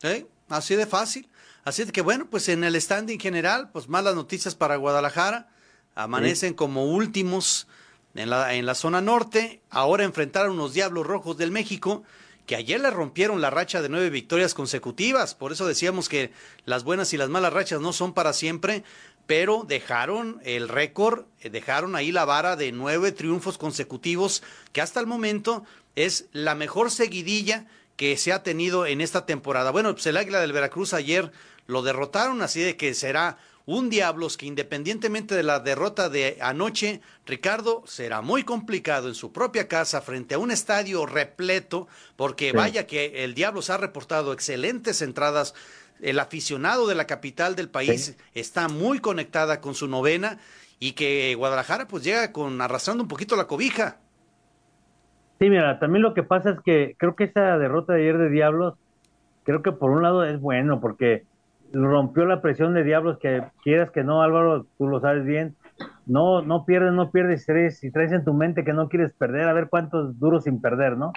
¿Eh? 0.04 0.26
Así 0.50 0.76
de 0.76 0.86
fácil. 0.86 1.30
Así 1.64 1.86
de 1.86 1.92
que 1.92 2.02
bueno, 2.02 2.28
pues 2.30 2.50
en 2.50 2.64
el 2.64 2.80
standing 2.80 3.20
general, 3.20 3.70
pues 3.72 3.88
malas 3.88 4.16
noticias 4.16 4.56
para 4.56 4.76
Guadalajara. 4.76 5.48
Amanecen 5.96 6.54
como 6.54 6.86
últimos 6.86 7.68
en 8.16 8.30
la, 8.30 8.54
en 8.54 8.66
la 8.66 8.76
zona 8.76 9.02
norte. 9.02 9.62
Ahora 9.70 10.04
enfrentaron 10.04 10.54
unos 10.54 10.74
Diablos 10.74 11.06
Rojos 11.06 11.38
del 11.38 11.52
México 11.52 12.04
que 12.46 12.56
ayer 12.56 12.82
le 12.82 12.90
rompieron 12.90 13.40
la 13.40 13.50
racha 13.50 13.82
de 13.82 13.90
nueve 13.90 14.10
victorias 14.10 14.54
consecutivas. 14.54 15.36
Por 15.36 15.52
eso 15.52 15.66
decíamos 15.66 16.10
que 16.10 16.32
las 16.66 16.84
buenas 16.84 17.14
y 17.14 17.18
las 17.18 17.30
malas 17.30 17.54
rachas 17.54 17.80
no 17.82 17.94
son 17.94 18.14
para 18.14 18.34
siempre, 18.34 18.84
pero 19.26 19.64
dejaron 19.66 20.42
el 20.44 20.68
récord, 20.68 21.26
eh, 21.40 21.50
dejaron 21.50 21.96
ahí 21.96 22.12
la 22.12 22.26
vara 22.26 22.56
de 22.56 22.72
nueve 22.72 23.12
triunfos 23.12 23.58
consecutivos, 23.58 24.44
que 24.74 24.82
hasta 24.82 25.00
el 25.00 25.08
momento 25.08 25.64
es 25.96 26.26
la 26.34 26.56
mejor 26.56 26.92
seguidilla 26.92 27.68
que 27.96 28.18
se 28.18 28.34
ha 28.34 28.44
tenido 28.44 28.86
en 28.86 29.00
esta 29.00 29.26
temporada. 29.26 29.72
Bueno, 29.72 29.94
pues 29.94 30.08
el 30.08 30.18
Águila 30.18 30.42
del 30.42 30.54
Veracruz 30.54 30.94
ayer 30.94 31.32
lo 31.68 31.84
derrotaron, 31.84 32.42
así 32.42 32.60
de 32.60 32.76
que 32.76 32.94
será 32.94 33.38
un 33.72 33.90
Diablos 33.90 34.38
que 34.38 34.46
independientemente 34.46 35.36
de 35.36 35.44
la 35.44 35.60
derrota 35.60 36.10
de 36.10 36.38
anoche, 36.42 37.02
Ricardo, 37.26 37.84
será 37.86 38.22
muy 38.22 38.44
complicado 38.44 39.08
en 39.08 39.16
su 39.16 39.32
propia 39.32 39.68
casa 39.68 40.02
frente 40.02 40.36
a 40.36 40.40
un 40.40 40.52
estadio 40.52 41.06
repleto, 41.06 41.88
porque 42.16 42.52
vaya 42.52 42.86
que 42.86 43.24
el 43.24 43.34
Diablos 43.34 43.70
ha 43.70 43.78
reportado 43.78 44.34
excelentes 44.34 45.02
entradas. 45.02 45.56
El 46.02 46.20
aficionado 46.20 46.88
de 46.88 46.96
la 46.96 47.08
capital 47.08 47.56
del 47.56 47.70
país 47.70 48.18
está 48.34 48.68
muy 48.68 49.00
conectada 49.00 49.62
con 49.62 49.74
su 49.74 49.88
novena 49.88 50.40
y 50.80 50.94
que 50.94 51.36
Guadalajara 51.36 51.88
pues 51.88 52.04
llega 52.04 52.32
con 52.32 52.60
arrastrando 52.60 53.04
un 53.04 53.10
poquito 53.10 53.36
la 53.36 53.48
cobija. 53.48 54.00
Sí, 55.40 55.50
mira, 55.50 55.80
también 55.80 56.02
lo 56.02 56.14
que 56.14 56.24
pasa 56.24 56.52
es 56.52 56.60
que 56.62 56.96
creo 56.98 57.16
que 57.16 57.24
esa 57.26 57.58
derrota 57.58 57.94
de 57.94 58.02
ayer 58.02 58.18
de 58.18 58.30
Diablos, 58.30 58.74
creo 59.44 59.62
que 59.62 59.72
por 59.72 59.92
un 59.92 60.04
lado 60.04 60.26
es 60.26 60.40
bueno 60.40 60.82
porque 60.82 61.24
rompió 61.74 62.26
la 62.26 62.42
presión 62.42 62.74
de 62.74 62.84
Diablos, 62.84 63.18
que 63.20 63.44
quieras 63.64 63.92
que 63.92 64.04
no, 64.04 64.22
Álvaro, 64.22 64.66
tú 64.78 64.88
lo 64.88 65.00
sabes 65.00 65.26
bien, 65.26 65.56
no, 66.06 66.42
no 66.42 66.66
pierdes, 66.66 66.94
no 66.94 67.12
pierdes, 67.12 67.46
si 67.78 67.92
traes 67.92 68.12
en 68.12 68.24
tu 68.26 68.34
mente 68.34 68.64
que 68.64 68.74
no 68.74 68.90
quieres 68.90 69.14
perder, 69.14 69.48
a 69.48 69.54
ver 69.54 69.70
cuántos 69.70 70.20
duros 70.20 70.44
sin 70.44 70.62
perder, 70.62 70.98
¿no? 70.98 71.14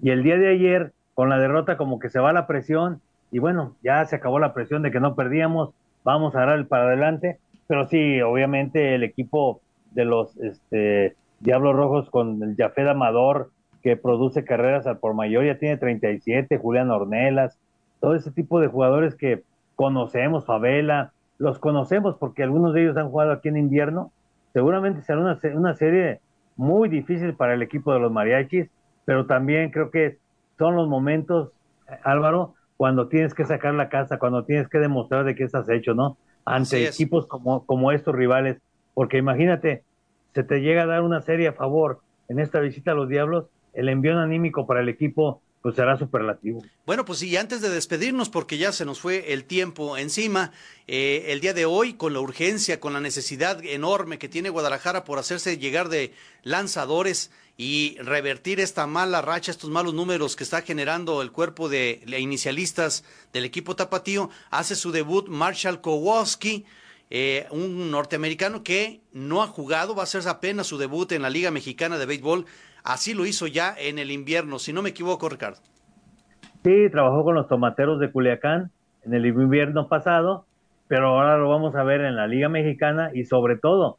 Y 0.00 0.10
el 0.10 0.22
día 0.22 0.36
de 0.36 0.48
ayer, 0.48 0.92
con 1.14 1.28
la 1.28 1.38
derrota, 1.38 1.76
como 1.76 1.98
que 1.98 2.10
se 2.10 2.20
va 2.20 2.32
la 2.32 2.46
presión, 2.46 3.00
y 3.30 3.38
bueno, 3.38 3.76
ya 3.82 4.04
se 4.06 4.16
acabó 4.16 4.38
la 4.38 4.54
presión 4.54 4.82
de 4.82 4.90
que 4.90 5.00
no 5.00 5.14
perdíamos, 5.14 5.70
vamos 6.04 6.34
a 6.34 6.40
dar 6.40 6.58
el 6.58 6.66
para 6.66 6.84
adelante, 6.84 7.38
pero 7.66 7.86
sí, 7.86 8.20
obviamente 8.22 8.94
el 8.94 9.02
equipo 9.02 9.60
de 9.92 10.04
los 10.04 10.36
este, 10.38 11.16
Diablos 11.40 11.76
Rojos 11.76 12.10
con 12.10 12.42
el 12.42 12.56
Jafed 12.56 12.88
Amador, 12.88 13.50
que 13.82 13.96
produce 13.96 14.44
carreras 14.44 14.86
al 14.86 14.98
por 14.98 15.14
mayor, 15.14 15.44
ya 15.44 15.58
tiene 15.58 15.76
37, 15.76 16.58
Julián 16.58 16.90
Ornelas, 16.90 17.58
todo 18.00 18.14
ese 18.14 18.30
tipo 18.30 18.60
de 18.60 18.68
jugadores 18.68 19.14
que 19.14 19.42
conocemos, 19.78 20.44
Favela, 20.44 21.12
los 21.38 21.60
conocemos 21.60 22.16
porque 22.16 22.42
algunos 22.42 22.74
de 22.74 22.82
ellos 22.82 22.96
han 22.96 23.10
jugado 23.10 23.30
aquí 23.30 23.46
en 23.46 23.56
invierno. 23.56 24.10
Seguramente 24.52 25.02
será 25.02 25.20
una, 25.20 25.38
una 25.54 25.74
serie 25.74 26.18
muy 26.56 26.88
difícil 26.88 27.34
para 27.34 27.54
el 27.54 27.62
equipo 27.62 27.92
de 27.92 28.00
los 28.00 28.10
mariachis, 28.10 28.68
pero 29.04 29.26
también 29.26 29.70
creo 29.70 29.92
que 29.92 30.18
son 30.58 30.74
los 30.74 30.88
momentos, 30.88 31.52
Álvaro, 32.02 32.54
cuando 32.76 33.06
tienes 33.06 33.34
que 33.34 33.44
sacar 33.44 33.72
la 33.74 33.88
casa, 33.88 34.18
cuando 34.18 34.44
tienes 34.44 34.68
que 34.68 34.78
demostrar 34.78 35.24
de 35.24 35.36
qué 35.36 35.44
estás 35.44 35.68
hecho, 35.68 35.94
¿no? 35.94 36.16
Ante 36.44 36.84
equipos 36.88 37.28
como, 37.28 37.64
como 37.64 37.92
estos 37.92 38.16
rivales, 38.16 38.58
porque 38.94 39.18
imagínate, 39.18 39.84
se 40.34 40.42
te 40.42 40.60
llega 40.60 40.82
a 40.82 40.86
dar 40.86 41.02
una 41.02 41.20
serie 41.20 41.46
a 41.46 41.52
favor 41.52 42.00
en 42.28 42.40
esta 42.40 42.58
visita 42.58 42.90
a 42.90 42.94
los 42.94 43.08
Diablos, 43.08 43.46
el 43.74 43.88
envío 43.88 44.18
anímico 44.18 44.66
para 44.66 44.80
el 44.80 44.88
equipo 44.88 45.40
pues 45.62 45.74
será 45.74 45.98
superlativo. 45.98 46.62
Bueno, 46.86 47.04
pues 47.04 47.18
sí, 47.18 47.36
antes 47.36 47.60
de 47.60 47.68
despedirnos, 47.68 48.28
porque 48.28 48.58
ya 48.58 48.72
se 48.72 48.84
nos 48.84 49.00
fue 49.00 49.32
el 49.32 49.44
tiempo 49.44 49.96
encima, 49.96 50.52
eh, 50.86 51.26
el 51.28 51.40
día 51.40 51.52
de 51.52 51.66
hoy, 51.66 51.94
con 51.94 52.12
la 52.12 52.20
urgencia, 52.20 52.80
con 52.80 52.92
la 52.92 53.00
necesidad 53.00 53.64
enorme 53.64 54.18
que 54.18 54.28
tiene 54.28 54.50
Guadalajara 54.50 55.04
por 55.04 55.18
hacerse 55.18 55.58
llegar 55.58 55.88
de 55.88 56.12
lanzadores 56.42 57.30
y 57.56 57.96
revertir 57.98 58.60
esta 58.60 58.86
mala 58.86 59.20
racha, 59.20 59.50
estos 59.50 59.68
malos 59.68 59.92
números 59.92 60.36
que 60.36 60.44
está 60.44 60.62
generando 60.62 61.22
el 61.22 61.32
cuerpo 61.32 61.68
de 61.68 62.04
inicialistas 62.06 63.04
del 63.32 63.44
equipo 63.44 63.74
tapatío, 63.74 64.30
hace 64.50 64.76
su 64.76 64.92
debut 64.92 65.28
Marshall 65.28 65.80
Kowalski. 65.80 66.64
Eh, 67.10 67.46
un 67.50 67.90
norteamericano 67.90 68.62
que 68.62 69.00
no 69.12 69.42
ha 69.42 69.46
jugado, 69.46 69.94
va 69.94 70.02
a 70.02 70.04
hacer 70.04 70.28
apenas 70.28 70.66
su 70.66 70.76
debut 70.76 71.10
en 71.12 71.22
la 71.22 71.30
Liga 71.30 71.50
Mexicana 71.50 71.96
de 71.96 72.04
Béisbol 72.04 72.44
Así 72.88 73.12
lo 73.12 73.26
hizo 73.26 73.46
ya 73.46 73.74
en 73.78 73.98
el 73.98 74.10
invierno, 74.10 74.58
si 74.58 74.72
no 74.72 74.80
me 74.80 74.88
equivoco, 74.88 75.28
Ricardo. 75.28 75.58
Sí, 76.64 76.88
trabajó 76.90 77.22
con 77.22 77.34
los 77.34 77.46
tomateros 77.46 78.00
de 78.00 78.10
Culiacán 78.10 78.70
en 79.04 79.12
el 79.12 79.26
invierno 79.26 79.88
pasado, 79.88 80.46
pero 80.86 81.08
ahora 81.08 81.36
lo 81.36 81.50
vamos 81.50 81.76
a 81.76 81.82
ver 81.82 82.00
en 82.00 82.16
la 82.16 82.26
Liga 82.26 82.48
Mexicana 82.48 83.10
y 83.12 83.26
sobre 83.26 83.58
todo 83.58 83.98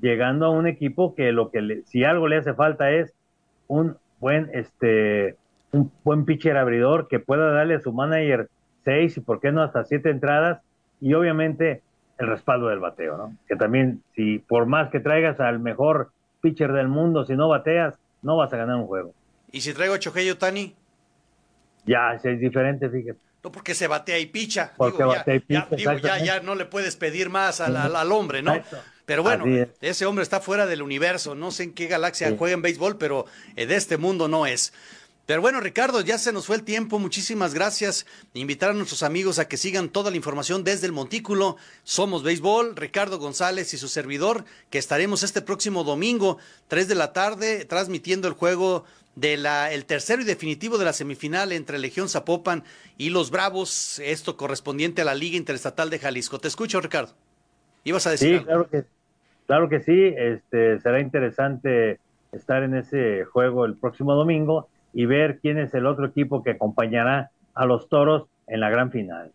llegando 0.00 0.46
a 0.46 0.50
un 0.50 0.68
equipo 0.68 1.16
que 1.16 1.32
lo 1.32 1.50
que 1.50 1.82
si 1.86 2.04
algo 2.04 2.28
le 2.28 2.36
hace 2.36 2.54
falta 2.54 2.92
es 2.92 3.12
un 3.66 3.96
buen 4.20 4.48
este 4.52 5.34
un 5.72 5.90
buen 6.04 6.24
pitcher 6.24 6.56
abridor 6.56 7.08
que 7.08 7.18
pueda 7.18 7.50
darle 7.50 7.74
a 7.74 7.80
su 7.80 7.92
manager 7.92 8.48
seis 8.84 9.16
y 9.16 9.20
por 9.20 9.40
qué 9.40 9.50
no 9.50 9.62
hasta 9.62 9.82
siete 9.82 10.10
entradas 10.10 10.62
y 11.00 11.12
obviamente 11.14 11.82
el 12.18 12.28
respaldo 12.28 12.68
del 12.68 12.78
bateo, 12.78 13.16
¿no? 13.16 13.36
Que 13.48 13.56
también 13.56 14.00
si 14.14 14.38
por 14.38 14.66
más 14.66 14.90
que 14.90 15.00
traigas 15.00 15.40
al 15.40 15.58
mejor 15.58 16.12
pitcher 16.40 16.72
del 16.72 16.86
mundo, 16.86 17.24
si 17.24 17.34
no 17.34 17.48
bateas, 17.48 17.98
no 18.22 18.36
vas 18.36 18.52
a 18.52 18.56
ganar 18.56 18.76
un 18.76 18.86
juego. 18.86 19.14
¿Y 19.50 19.60
si 19.60 19.72
traigo 19.72 19.94
a 19.94 19.98
Chohei 19.98 20.34
Tani? 20.34 20.74
Ya, 21.86 22.18
es 22.22 22.40
diferente, 22.40 22.88
fíjate. 22.88 23.18
No, 23.42 23.52
porque 23.52 23.74
se 23.74 23.86
batea 23.86 24.18
y 24.18 24.26
picha. 24.26 24.72
Porque 24.76 25.04
batea 25.04 25.36
y 25.36 25.40
picha, 25.40 25.68
ya, 25.76 26.18
ya, 26.18 26.40
no 26.40 26.54
le 26.54 26.64
puedes 26.64 26.96
pedir 26.96 27.30
más 27.30 27.60
al, 27.60 27.76
al, 27.76 28.12
hombre, 28.12 28.42
¿no? 28.42 28.60
Pero 29.06 29.22
bueno, 29.22 29.44
ese 29.80 30.04
hombre 30.04 30.22
está 30.22 30.40
fuera 30.40 30.66
del 30.66 30.82
universo. 30.82 31.34
No 31.34 31.50
sé 31.50 31.62
en 31.62 31.72
qué 31.72 31.86
galaxia 31.86 32.34
juega 32.36 32.54
en 32.54 32.62
béisbol, 32.62 32.98
pero 32.98 33.24
eh, 33.56 33.64
de 33.64 33.76
este 33.76 33.96
mundo 33.96 34.28
no 34.28 34.44
es. 34.44 34.74
Pero 35.28 35.42
bueno, 35.42 35.60
Ricardo, 35.60 36.00
ya 36.00 36.16
se 36.16 36.32
nos 36.32 36.46
fue 36.46 36.56
el 36.56 36.62
tiempo. 36.62 36.98
Muchísimas 36.98 37.52
gracias. 37.52 38.06
Invitar 38.32 38.70
a 38.70 38.72
nuestros 38.72 39.02
amigos 39.02 39.38
a 39.38 39.46
que 39.46 39.58
sigan 39.58 39.90
toda 39.90 40.10
la 40.10 40.16
información 40.16 40.64
desde 40.64 40.86
el 40.86 40.92
Montículo. 40.94 41.58
Somos 41.82 42.22
Béisbol, 42.22 42.74
Ricardo 42.76 43.18
González 43.18 43.74
y 43.74 43.76
su 43.76 43.88
servidor, 43.88 44.44
que 44.70 44.78
estaremos 44.78 45.22
este 45.22 45.42
próximo 45.42 45.84
domingo, 45.84 46.38
3 46.68 46.88
de 46.88 46.94
la 46.94 47.12
tarde, 47.12 47.66
transmitiendo 47.66 48.26
el 48.26 48.32
juego 48.32 48.86
de 49.16 49.36
la, 49.36 49.70
el 49.70 49.84
tercero 49.84 50.22
y 50.22 50.24
definitivo 50.24 50.78
de 50.78 50.86
la 50.86 50.94
semifinal 50.94 51.52
entre 51.52 51.78
Legión 51.78 52.08
Zapopan 52.08 52.64
y 52.96 53.10
los 53.10 53.30
Bravos, 53.30 53.98
esto 53.98 54.38
correspondiente 54.38 55.02
a 55.02 55.04
la 55.04 55.14
Liga 55.14 55.36
Interestatal 55.36 55.90
de 55.90 55.98
Jalisco. 55.98 56.38
Te 56.38 56.48
escucho, 56.48 56.80
Ricardo. 56.80 57.12
Ibas 57.84 58.06
a 58.06 58.12
decir. 58.12 58.38
Sí, 58.38 58.44
claro 58.46 58.70
que, 58.70 58.84
claro 59.46 59.68
que 59.68 59.80
sí. 59.80 60.14
Este, 60.16 60.80
será 60.80 61.02
interesante 61.02 62.00
estar 62.32 62.62
en 62.62 62.76
ese 62.76 63.26
juego 63.26 63.66
el 63.66 63.74
próximo 63.74 64.14
domingo 64.14 64.70
y 64.92 65.06
ver 65.06 65.38
quién 65.40 65.58
es 65.58 65.74
el 65.74 65.86
otro 65.86 66.06
equipo 66.06 66.42
que 66.42 66.52
acompañará 66.52 67.30
a 67.54 67.66
los 67.66 67.88
toros 67.88 68.28
en 68.46 68.60
la 68.60 68.70
gran 68.70 68.90
final. 68.90 69.32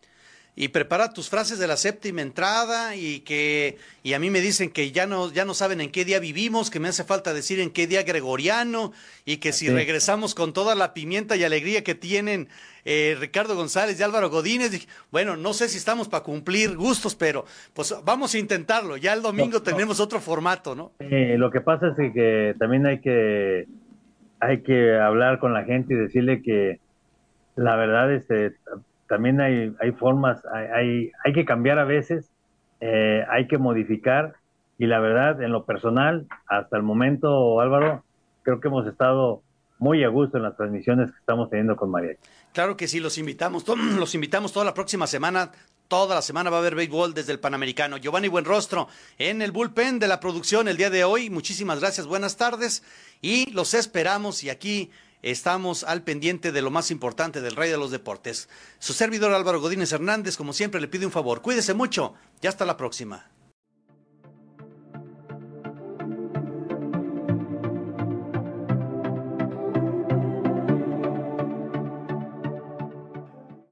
Y 0.56 0.68
prepara 0.68 1.12
tus 1.12 1.28
frases 1.28 1.58
de 1.58 1.66
la 1.66 1.76
séptima 1.76 2.22
entrada 2.22 2.94
y 2.94 3.20
que 3.20 3.76
y 4.04 4.12
a 4.12 4.20
mí 4.20 4.30
me 4.30 4.40
dicen 4.40 4.70
que 4.70 4.92
ya 4.92 5.04
no 5.04 5.32
ya 5.32 5.44
no 5.44 5.52
saben 5.52 5.80
en 5.80 5.90
qué 5.90 6.04
día 6.04 6.20
vivimos, 6.20 6.70
que 6.70 6.78
me 6.78 6.86
hace 6.86 7.02
falta 7.02 7.34
decir 7.34 7.58
en 7.58 7.70
qué 7.70 7.88
día 7.88 8.04
gregoriano 8.04 8.92
y 9.24 9.38
que 9.38 9.52
si 9.52 9.68
regresamos 9.68 10.32
con 10.36 10.52
toda 10.52 10.76
la 10.76 10.94
pimienta 10.94 11.34
y 11.34 11.42
alegría 11.42 11.82
que 11.82 11.96
tienen 11.96 12.46
eh, 12.84 13.16
Ricardo 13.18 13.56
González 13.56 13.98
y 13.98 14.04
Álvaro 14.04 14.30
Godínez, 14.30 14.86
bueno, 15.10 15.36
no 15.36 15.54
sé 15.54 15.68
si 15.68 15.76
estamos 15.76 16.08
para 16.08 16.22
cumplir 16.22 16.76
gustos, 16.76 17.16
pero 17.16 17.44
pues 17.72 17.92
vamos 18.04 18.32
a 18.36 18.38
intentarlo. 18.38 18.96
Ya 18.96 19.12
el 19.12 19.22
domingo 19.22 19.60
tenemos 19.60 19.98
otro 19.98 20.20
formato, 20.20 20.76
¿no? 20.76 20.92
lo 21.00 21.50
que 21.50 21.62
pasa 21.62 21.88
es 21.88 22.12
que 22.12 22.54
también 22.60 22.86
hay 22.86 23.00
que 23.00 23.66
hay 24.40 24.62
que 24.62 24.98
hablar 24.98 25.38
con 25.38 25.52
la 25.52 25.64
gente 25.64 25.94
y 25.94 25.96
decirle 25.96 26.42
que 26.42 26.80
la 27.56 27.76
verdad 27.76 28.12
este 28.12 28.54
también 29.08 29.40
hay, 29.40 29.74
hay 29.80 29.92
formas, 29.92 30.42
hay, 30.52 31.12
hay, 31.24 31.32
que 31.32 31.44
cambiar 31.44 31.78
a 31.78 31.84
veces, 31.84 32.30
eh, 32.80 33.24
hay 33.30 33.46
que 33.46 33.58
modificar 33.58 34.34
y 34.78 34.86
la 34.86 34.98
verdad 34.98 35.42
en 35.42 35.52
lo 35.52 35.64
personal, 35.64 36.26
hasta 36.46 36.76
el 36.76 36.82
momento 36.82 37.60
Álvaro, 37.60 38.02
creo 38.42 38.60
que 38.60 38.68
hemos 38.68 38.86
estado 38.86 39.42
muy 39.78 40.02
a 40.04 40.08
gusto 40.08 40.36
en 40.36 40.44
las 40.44 40.56
transmisiones 40.56 41.10
que 41.10 41.18
estamos 41.18 41.50
teniendo 41.50 41.76
con 41.76 41.90
María. 41.90 42.16
Claro 42.52 42.76
que 42.76 42.88
sí, 42.88 43.00
los 43.00 43.18
invitamos, 43.18 43.64
los 43.98 44.14
invitamos 44.14 44.52
toda 44.52 44.64
la 44.64 44.74
próxima 44.74 45.06
semana. 45.06 45.50
Toda 45.88 46.14
la 46.14 46.22
semana 46.22 46.48
va 46.48 46.56
a 46.56 46.60
haber 46.60 46.74
béisbol 46.74 47.12
desde 47.12 47.32
el 47.32 47.40
Panamericano. 47.40 47.98
Giovanni 47.98 48.28
Buenrostro 48.28 48.88
en 49.18 49.42
el 49.42 49.52
bullpen 49.52 49.98
de 49.98 50.08
la 50.08 50.18
producción 50.18 50.66
el 50.66 50.78
día 50.78 50.88
de 50.88 51.04
hoy. 51.04 51.28
Muchísimas 51.28 51.80
gracias, 51.80 52.06
buenas 52.06 52.36
tardes 52.36 52.82
y 53.20 53.50
los 53.50 53.74
esperamos 53.74 54.42
y 54.44 54.50
aquí 54.50 54.90
estamos 55.20 55.84
al 55.84 56.02
pendiente 56.02 56.52
de 56.52 56.62
lo 56.62 56.70
más 56.70 56.90
importante 56.90 57.42
del 57.42 57.56
Rey 57.56 57.70
de 57.70 57.76
los 57.76 57.90
Deportes. 57.90 58.48
Su 58.78 58.94
servidor 58.94 59.34
Álvaro 59.34 59.60
Godínez 59.60 59.92
Hernández, 59.92 60.36
como 60.36 60.54
siempre, 60.54 60.80
le 60.80 60.88
pide 60.88 61.04
un 61.04 61.12
favor. 61.12 61.42
Cuídese 61.42 61.74
mucho 61.74 62.14
y 62.40 62.46
hasta 62.46 62.64
la 62.64 62.78
próxima. 62.78 63.26